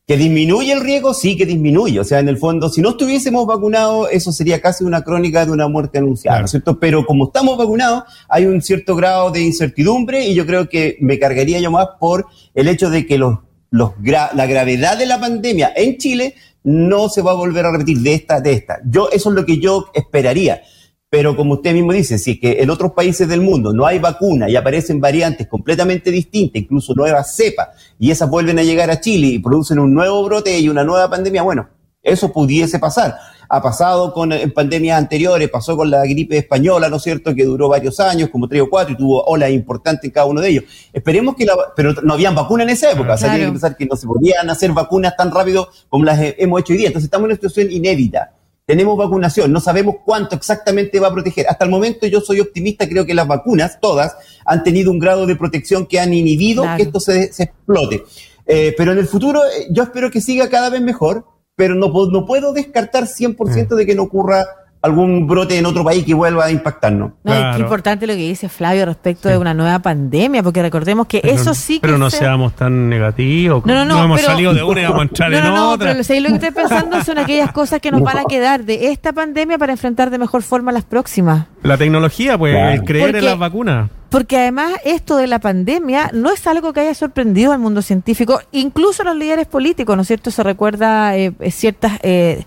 ¿Que 0.08 0.18
disminuye 0.18 0.72
el 0.72 0.82
riesgo? 0.82 1.15
Sí, 1.15 1.36
que 1.36 1.48
disminuye. 1.48 2.00
O 2.00 2.04
sea, 2.04 2.20
en 2.20 2.30
el 2.30 2.38
fondo, 2.38 2.70
si 2.70 2.80
no 2.80 2.89
estuviésemos 2.91 3.48
vacunados, 3.48 4.08
eso 4.12 4.32
sería 4.32 4.62
casi 4.62 4.84
una 4.84 5.02
crónica 5.02 5.48
de 5.48 5.52
una 5.52 5.68
muerte 5.68 5.98
anunciada, 5.98 6.38
¿no 6.38 6.46
es 6.46 6.52
cierto? 6.52 6.80
Pero 6.80 7.08
como 7.08 7.26
estamos 7.26 7.58
vacunados, 7.58 8.04
hay 8.30 8.46
un 8.46 8.62
cierto 8.62 8.96
grado 8.96 9.32
de 9.32 9.41
incertidumbre 9.41 10.28
y 10.28 10.36
yo 10.36 10.46
creo 10.46 10.70
que 10.70 10.98
me 11.02 11.18
cargaría 11.18 11.60
yo 11.60 11.72
más 11.72 11.88
por 12.00 12.28
el 12.54 12.68
hecho 12.68 12.91
de 12.91 13.08
que 13.08 13.18
los, 13.18 13.39
los 13.76 13.92
la 14.02 14.46
gravedad 14.46 14.98
de 14.98 15.06
la 15.06 15.20
pandemia 15.20 15.74
en 15.76 15.98
Chile 15.98 16.36
no 16.64 17.10
se 17.10 17.22
va 17.22 17.32
a 17.32 17.36
volver 17.36 17.66
a 17.66 17.72
repetir 17.72 18.00
de 18.00 18.14
esta, 18.14 18.42
de 18.42 18.54
esta. 18.54 18.80
Yo, 18.86 19.10
eso 19.12 19.30
es 19.30 19.36
lo 19.36 19.46
que 19.46 19.60
yo 19.60 19.88
esperaría. 19.94 20.62
Pero 21.10 21.36
como 21.36 21.54
usted 21.54 21.74
mismo 21.74 21.94
dice, 21.94 22.18
si 22.18 22.32
es 22.32 22.40
que 22.40 22.62
en 22.64 22.70
otros 22.70 22.94
países 22.94 23.28
del 23.28 23.42
mundo 23.42 23.72
no 23.72 23.86
hay 23.86 24.00
vacuna 24.00 24.50
y 24.50 24.56
aparecen 24.56 25.00
variantes 25.00 25.48
completamente 25.48 26.10
distintas, 26.10 26.62
incluso 26.62 26.94
nuevas 26.96 27.36
cepas, 27.36 27.70
y 28.00 28.12
esas 28.12 28.30
vuelven 28.30 28.60
a 28.60 28.64
llegar 28.64 28.90
a 28.90 29.00
Chile 29.00 29.28
y 29.28 29.40
producen 29.40 29.80
un 29.80 29.94
nuevo 29.94 30.24
brote 30.26 30.60
y 30.60 30.68
una 30.68 30.84
nueva 30.84 31.10
pandemia, 31.10 31.44
bueno, 31.44 31.70
eso 32.02 32.34
pudiese 32.34 32.80
pasar. 32.80 33.16
Ha 33.50 33.62
pasado 33.62 34.14
con 34.14 34.32
en 34.32 34.52
pandemias 34.52 34.98
anteriores, 34.98 35.50
pasó 35.50 35.76
con 35.78 35.90
la 35.90 36.04
gripe 36.04 36.38
española, 36.38 36.90
¿no 36.90 36.98
es 36.98 37.04
cierto?, 37.04 37.34
que 37.34 37.46
duró 37.46 37.70
varios 37.70 38.00
años, 38.00 38.30
como 38.30 38.48
tres 38.48 38.62
o 38.62 38.70
cuatro, 38.70 38.94
y 38.94 38.98
tuvo 38.98 39.24
olas 39.26 39.52
importantes 39.52 40.06
en 40.06 40.12
cada 40.12 40.26
uno 40.26 40.42
de 40.42 40.50
ellos. 40.50 40.64
Esperemos 40.92 41.36
que 41.36 41.46
la, 41.46 41.56
pero 41.76 41.94
no 42.04 42.14
habían 42.14 42.36
vacunas 42.36 42.68
en 42.68 42.74
esa 42.74 42.92
época, 42.92 43.14
o 43.14 43.18
sea, 43.18 43.30
tiene 43.30 43.46
que 43.46 43.52
pensar 43.52 43.78
que 43.78 43.86
no 43.86 43.96
se 43.96 44.08
podían 44.08 44.50
hacer 44.50 44.72
vacunas 44.72 45.16
tan 45.16 45.32
rápido 45.32 45.70
como 45.90 46.06
las 46.06 46.20
hemos 46.20 46.62
hecho 46.62 46.74
hoy 46.74 46.78
día. 46.78 46.88
Entonces 46.88 47.06
estamos 47.06 47.26
en 47.26 47.32
una 47.32 47.36
situación 47.36 47.72
inédita 47.72 48.32
tenemos 48.66 48.98
vacunación, 48.98 49.52
no 49.52 49.60
sabemos 49.60 49.98
cuánto 50.04 50.36
exactamente 50.36 51.00
va 51.00 51.10
a 51.10 51.14
proteger. 51.14 51.46
Hasta 51.48 51.66
el 51.66 51.72
momento 51.72 52.08
yo 52.08 52.20
soy 52.20 52.40
optimista, 52.40 52.90
creo 52.90 53.06
que 53.06 53.14
las 53.14 53.28
vacunas, 53.28 53.80
todas, 53.80 54.16
han 54.44 54.64
tenido 54.64 54.92
un 54.92 55.00
grado 55.00 55.28
de 55.28 55.36
protección 55.36 55.86
que 55.86 56.00
han 56.00 56.14
inhibido 56.14 56.64
que 56.76 56.84
esto 56.84 57.00
se, 57.00 57.32
se 57.32 57.44
explote. 57.44 58.04
Eh, 58.48 58.74
pero 58.78 58.92
en 58.92 58.98
el 59.00 59.08
futuro 59.08 59.44
eh, 59.46 59.68
yo 59.72 59.84
espero 59.84 60.10
que 60.12 60.22
siga 60.22 60.50
cada 60.50 60.70
vez 60.70 60.82
mejor, 60.82 61.26
pero 61.56 61.76
no, 61.76 61.88
no 61.88 62.26
puedo 62.26 62.54
descartar 62.54 63.04
100% 63.04 63.72
mm. 63.72 63.76
de 63.76 63.86
que 63.86 63.96
no 63.96 64.04
ocurra 64.04 64.46
algún 64.86 65.28
brote 65.28 65.58
en 65.58 65.65
otro 65.65 65.84
país 65.84 66.06
que 66.06 66.13
vuelva 66.13 66.45
a 66.45 66.52
impactarnos. 66.52 67.12
No, 67.24 67.34
es 67.34 67.60
importante 67.60 68.06
lo 68.06 68.13
que 68.13 68.19
dice 68.19 68.50
Flavio 68.50 68.86
respecto 68.86 69.30
de 69.30 69.38
una 69.38 69.54
nueva 69.54 69.80
pandemia, 69.80 70.43
porque 70.43 70.62
recordemos 70.62 71.08
que 71.08 71.21
eso 71.24 71.54
sí 71.54 71.76
que. 71.76 71.82
Pero 71.82 71.98
no 71.98 72.10
seamos 72.10 72.56
tan 72.56 72.88
negativos. 72.88 73.65
No, 73.65 73.74
no, 73.74 73.86
no. 73.86 74.04
hemos 74.04 74.21
salido 74.21 74.54
de 74.54 74.63
una 74.63 74.82
y 74.82 74.84
vamos 74.84 75.00
a 75.00 75.04
entrar 75.04 75.34
en 75.34 75.43
no, 75.43 75.71
otra. 75.71 75.95
Pero 76.08 76.19
lo 76.21 76.30
que 76.30 76.36
estoy 76.36 76.52
pensando 76.52 77.04
son 77.04 77.17
aquellas 77.17 77.52
cosas 77.52 77.80
que 77.80 77.91
nos 77.91 78.02
van 78.02 78.19
a 78.19 78.26
quedar 78.26 78.63
de 78.63 78.91
esta 78.91 79.12
pandemia 79.12 79.58
para 79.58 79.74
enfrentar 79.74 80.10
de 80.10 80.17
mejor 80.17 80.43
forma 80.43 80.71
las 80.71 80.84
próximas. 80.84 81.48
La 81.63 81.78
tecnología, 81.78 82.38
pues, 82.38 82.56
el 82.56 82.84
creer 82.84 83.15
en 83.15 83.26
las 83.26 83.39
vacunas. 83.39 83.89
Porque 84.10 84.38
además 84.38 84.74
esto 84.86 85.17
de 85.17 85.28
la 85.28 85.39
pandemia 85.39 86.12
no 86.13 86.32
es 86.32 86.45
algo 86.48 86.71
que 86.71 86.82
haya 86.82 86.93
sorprendido 86.93 87.52
al 87.52 87.60
mundo 87.60 87.82
científico, 87.82 88.39
incluso 88.52 89.02
a 89.02 89.06
los 89.06 89.17
líderes 89.17 89.48
políticos, 89.48 89.95
¿no 89.95 90.04
es 90.04 90.08
cierto? 90.08 90.32
Se 90.32 90.43
recuerda 90.43 91.17
eh, 91.17 91.34
ciertas 91.52 92.00
eh, 92.02 92.45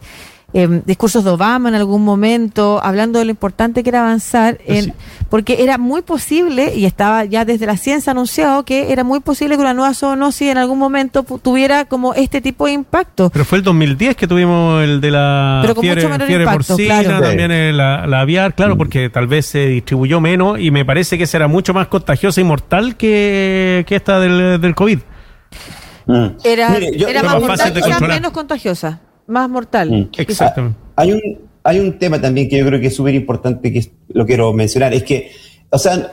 Em, 0.55 0.81
discursos 0.87 1.25
de 1.25 1.31
Obama 1.31 1.69
en 1.69 1.75
algún 1.75 2.03
momento, 2.03 2.81
hablando 2.83 3.19
de 3.19 3.27
lo 3.27 3.31
importante 3.31 3.83
que 3.83 3.91
era 3.91 4.01
avanzar, 4.01 4.57
en, 4.65 4.95
porque 5.29 5.63
era 5.63 5.77
muy 5.77 6.01
posible, 6.01 6.75
y 6.75 6.87
estaba 6.87 7.27
ya 7.27 7.45
desde 7.45 7.67
la 7.67 7.77
ciencia 7.77 8.13
anunciado, 8.13 8.65
que 8.65 8.91
era 8.91 9.05
muy 9.05 9.21
posible 9.21 9.57
que 9.57 9.61
una 9.61 9.75
nueva 9.75 9.93
zoonosis 9.93 10.49
en 10.49 10.57
algún 10.57 10.79
momento 10.79 11.23
tuviera 11.23 11.85
como 11.85 12.15
este 12.15 12.41
tipo 12.41 12.65
de 12.65 12.73
impacto. 12.73 13.29
Pero 13.29 13.45
fue 13.45 13.59
el 13.59 13.65
2010 13.65 14.17
que 14.17 14.27
tuvimos 14.27 14.83
el 14.83 15.03
de 15.03 15.11
la 15.11 15.59
Pero 15.61 15.75
con 15.75 15.83
fiebre, 15.83 16.09
mucho 16.09 16.19
menor 16.19 16.41
impacto, 16.41 16.77
claro. 16.77 17.21
también 17.21 17.77
la, 17.77 18.05
aviar, 18.19 18.55
claro, 18.55 18.75
mm. 18.75 18.79
porque 18.79 19.11
tal 19.11 19.27
vez 19.27 19.45
se 19.45 19.67
distribuyó 19.67 20.19
menos 20.19 20.59
y 20.59 20.71
me 20.71 20.83
parece 20.87 21.19
que 21.19 21.27
será 21.27 21.47
mucho 21.47 21.75
más 21.75 21.89
contagiosa 21.89 22.41
y 22.41 22.45
mortal 22.45 22.97
que, 22.97 23.85
que 23.87 23.97
esta 23.97 24.19
del, 24.19 24.59
del 24.59 24.75
COVID. 24.75 25.01
Mm. 26.07 26.27
Era, 26.43 26.75
era 26.79 27.23
más 27.23 27.39
mortal, 27.39 27.75
y 27.77 28.03
menos 28.07 28.33
contagiosa 28.33 29.01
más 29.29 29.49
mortal. 29.49 29.91
Mm. 29.91 30.09
Exactamente. 30.19 30.79
Hay 30.97 31.13
un, 31.13 31.21
hay 31.63 31.79
un 31.79 31.99
tema 31.99 32.21
también 32.21 32.49
que 32.49 32.59
yo 32.59 32.67
creo 32.67 32.81
que 32.81 32.89
es 32.89 32.97
súper 32.97 33.15
importante, 33.15 33.73
que 33.73 33.89
lo 34.09 34.27
quiero 34.27 34.53
mencionar, 34.53 34.93
es 34.93 35.05
que, 35.05 35.31
o 35.71 35.79
sea, 35.79 36.11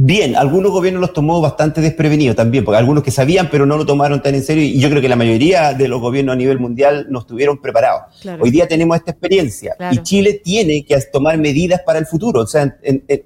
Bien, 0.00 0.36
algunos 0.36 0.70
gobiernos 0.70 1.00
los 1.00 1.12
tomó 1.12 1.40
bastante 1.40 1.80
desprevenidos 1.80 2.36
también, 2.36 2.64
porque 2.64 2.78
algunos 2.78 3.02
que 3.02 3.10
sabían 3.10 3.48
pero 3.50 3.66
no 3.66 3.76
lo 3.76 3.84
tomaron 3.84 4.22
tan 4.22 4.36
en 4.36 4.44
serio 4.44 4.62
y 4.62 4.78
yo 4.78 4.88
creo 4.90 5.02
que 5.02 5.08
la 5.08 5.16
mayoría 5.16 5.74
de 5.74 5.88
los 5.88 6.00
gobiernos 6.00 6.34
a 6.34 6.36
nivel 6.36 6.60
mundial 6.60 7.08
no 7.10 7.18
estuvieron 7.18 7.60
preparados. 7.60 8.02
Hoy 8.38 8.52
día 8.52 8.68
tenemos 8.68 8.96
esta 8.96 9.10
experiencia 9.10 9.74
y 9.90 9.98
Chile 10.04 10.40
tiene 10.44 10.84
que 10.84 10.96
tomar 11.12 11.36
medidas 11.38 11.80
para 11.84 11.98
el 11.98 12.06
futuro. 12.06 12.42
O 12.42 12.46
sea, 12.46 12.78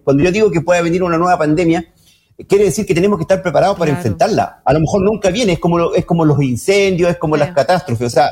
cuando 0.03 0.25
yo 0.25 0.33
digo 0.33 0.51
que 0.51 0.63
puede 0.63 0.81
venir 0.81 1.03
una 1.03 1.19
nueva 1.19 1.37
pandemia, 1.37 1.85
quiere 2.49 2.65
decir 2.65 2.87
que 2.87 2.95
tenemos 2.95 3.19
que 3.19 3.25
estar 3.25 3.43
preparados 3.43 3.79
para 3.79 3.91
enfrentarla. 3.91 4.63
A 4.65 4.73
lo 4.73 4.81
mejor 4.81 5.03
nunca 5.03 5.29
viene, 5.29 5.53
es 5.53 5.59
como, 5.59 5.93
es 5.93 6.07
como 6.07 6.25
los 6.25 6.41
incendios, 6.43 7.11
es 7.11 7.19
como 7.19 7.37
las 7.37 7.53
catástrofes. 7.53 8.07
O 8.07 8.11
sea, 8.11 8.31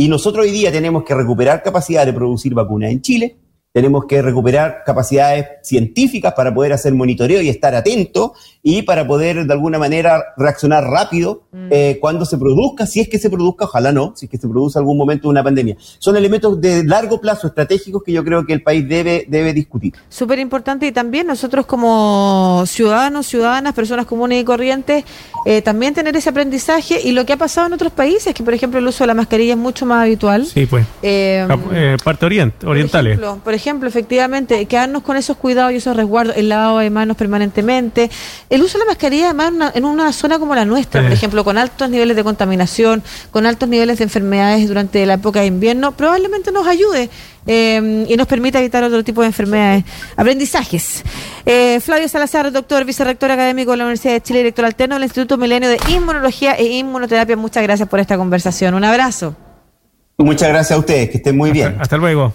y 0.00 0.08
nosotros 0.08 0.46
hoy 0.46 0.50
día 0.50 0.72
tenemos 0.72 1.04
que 1.04 1.14
recuperar 1.14 1.62
capacidad 1.62 2.06
de 2.06 2.14
producir 2.14 2.54
vacunas 2.54 2.90
en 2.90 3.02
Chile 3.02 3.36
tenemos 3.72 4.06
que 4.06 4.20
recuperar 4.20 4.82
capacidades 4.84 5.46
científicas 5.62 6.34
para 6.34 6.52
poder 6.52 6.72
hacer 6.72 6.92
monitoreo 6.92 7.40
y 7.40 7.48
estar 7.48 7.74
atentos 7.74 8.32
y 8.62 8.82
para 8.82 9.06
poder 9.06 9.46
de 9.46 9.52
alguna 9.52 9.78
manera 9.78 10.22
reaccionar 10.36 10.84
rápido 10.84 11.44
mm. 11.52 11.68
eh, 11.70 11.98
cuando 12.00 12.26
se 12.26 12.36
produzca, 12.36 12.86
si 12.86 13.00
es 13.00 13.08
que 13.08 13.18
se 13.18 13.30
produzca, 13.30 13.66
ojalá 13.66 13.92
no, 13.92 14.12
si 14.16 14.26
es 14.26 14.30
que 14.30 14.38
se 14.38 14.48
produce 14.48 14.78
algún 14.78 14.98
momento 14.98 15.28
una 15.28 15.42
pandemia. 15.42 15.76
Son 15.98 16.16
elementos 16.16 16.60
de 16.60 16.84
largo 16.84 17.20
plazo 17.20 17.46
estratégicos 17.46 18.02
que 18.02 18.12
yo 18.12 18.24
creo 18.24 18.44
que 18.44 18.52
el 18.52 18.62
país 18.62 18.88
debe, 18.88 19.24
debe 19.28 19.54
discutir. 19.54 19.94
Súper 20.08 20.40
importante 20.40 20.86
y 20.86 20.92
también 20.92 21.28
nosotros 21.28 21.64
como 21.64 22.64
ciudadanos, 22.66 23.26
ciudadanas, 23.26 23.72
personas 23.72 24.04
comunes 24.06 24.42
y 24.42 24.44
corrientes, 24.44 25.04
eh, 25.46 25.62
también 25.62 25.94
tener 25.94 26.16
ese 26.16 26.28
aprendizaje 26.28 27.00
y 27.02 27.12
lo 27.12 27.24
que 27.24 27.34
ha 27.34 27.38
pasado 27.38 27.68
en 27.68 27.72
otros 27.74 27.92
países, 27.92 28.34
que 28.34 28.42
por 28.42 28.52
ejemplo 28.52 28.80
el 28.80 28.86
uso 28.86 29.04
de 29.04 29.08
la 29.08 29.14
mascarilla 29.14 29.52
es 29.52 29.58
mucho 29.58 29.86
más 29.86 30.02
habitual. 30.02 30.44
Sí, 30.44 30.66
pues. 30.66 30.84
Eh, 31.02 31.46
parte 32.02 32.26
orientales 32.64 33.20
ejemplo, 33.20 33.40
efectivamente, 33.66 34.66
quedarnos 34.66 35.02
con 35.02 35.16
esos 35.16 35.36
cuidados 35.36 35.72
y 35.72 35.76
esos 35.76 35.96
resguardos, 35.96 36.36
el 36.36 36.48
lavado 36.48 36.78
de 36.78 36.90
manos 36.90 37.16
permanentemente, 37.16 38.10
el 38.48 38.62
uso 38.62 38.78
de 38.78 38.84
la 38.84 38.90
mascarilla 38.90 39.30
además 39.30 39.72
en 39.74 39.84
una 39.84 40.12
zona 40.12 40.38
como 40.38 40.54
la 40.54 40.64
nuestra, 40.64 41.02
por 41.02 41.12
ejemplo, 41.12 41.44
con 41.44 41.58
altos 41.58 41.88
niveles 41.90 42.16
de 42.16 42.24
contaminación, 42.24 43.02
con 43.30 43.46
altos 43.46 43.68
niveles 43.68 43.98
de 43.98 44.04
enfermedades 44.04 44.68
durante 44.68 45.04
la 45.06 45.14
época 45.14 45.40
de 45.40 45.46
invierno, 45.46 45.92
probablemente 45.92 46.52
nos 46.52 46.66
ayude 46.66 47.10
eh, 47.46 48.06
y 48.08 48.16
nos 48.16 48.26
permita 48.26 48.58
evitar 48.58 48.84
otro 48.84 49.02
tipo 49.02 49.22
de 49.22 49.28
enfermedades. 49.28 49.84
Aprendizajes. 50.16 51.02
Eh, 51.46 51.80
Flavio 51.80 52.08
Salazar, 52.08 52.50
doctor, 52.52 52.84
vicerrector 52.84 53.30
académico 53.30 53.72
de 53.72 53.78
la 53.78 53.84
Universidad 53.84 54.14
de 54.14 54.20
Chile, 54.20 54.38
director 54.40 54.64
alterno 54.64 54.96
del 54.96 55.04
Instituto 55.04 55.36
Milenio 55.36 55.68
de 55.68 55.78
Inmunología 55.88 56.54
e 56.54 56.64
Inmunoterapia. 56.64 57.36
Muchas 57.36 57.62
gracias 57.62 57.88
por 57.88 58.00
esta 58.00 58.16
conversación. 58.16 58.74
Un 58.74 58.84
abrazo. 58.84 59.34
Muchas 60.18 60.48
gracias 60.48 60.76
a 60.76 60.78
ustedes, 60.78 61.10
que 61.10 61.16
estén 61.16 61.36
muy 61.36 61.50
bien. 61.50 61.76
hasta 61.80 61.96
luego. 61.96 62.34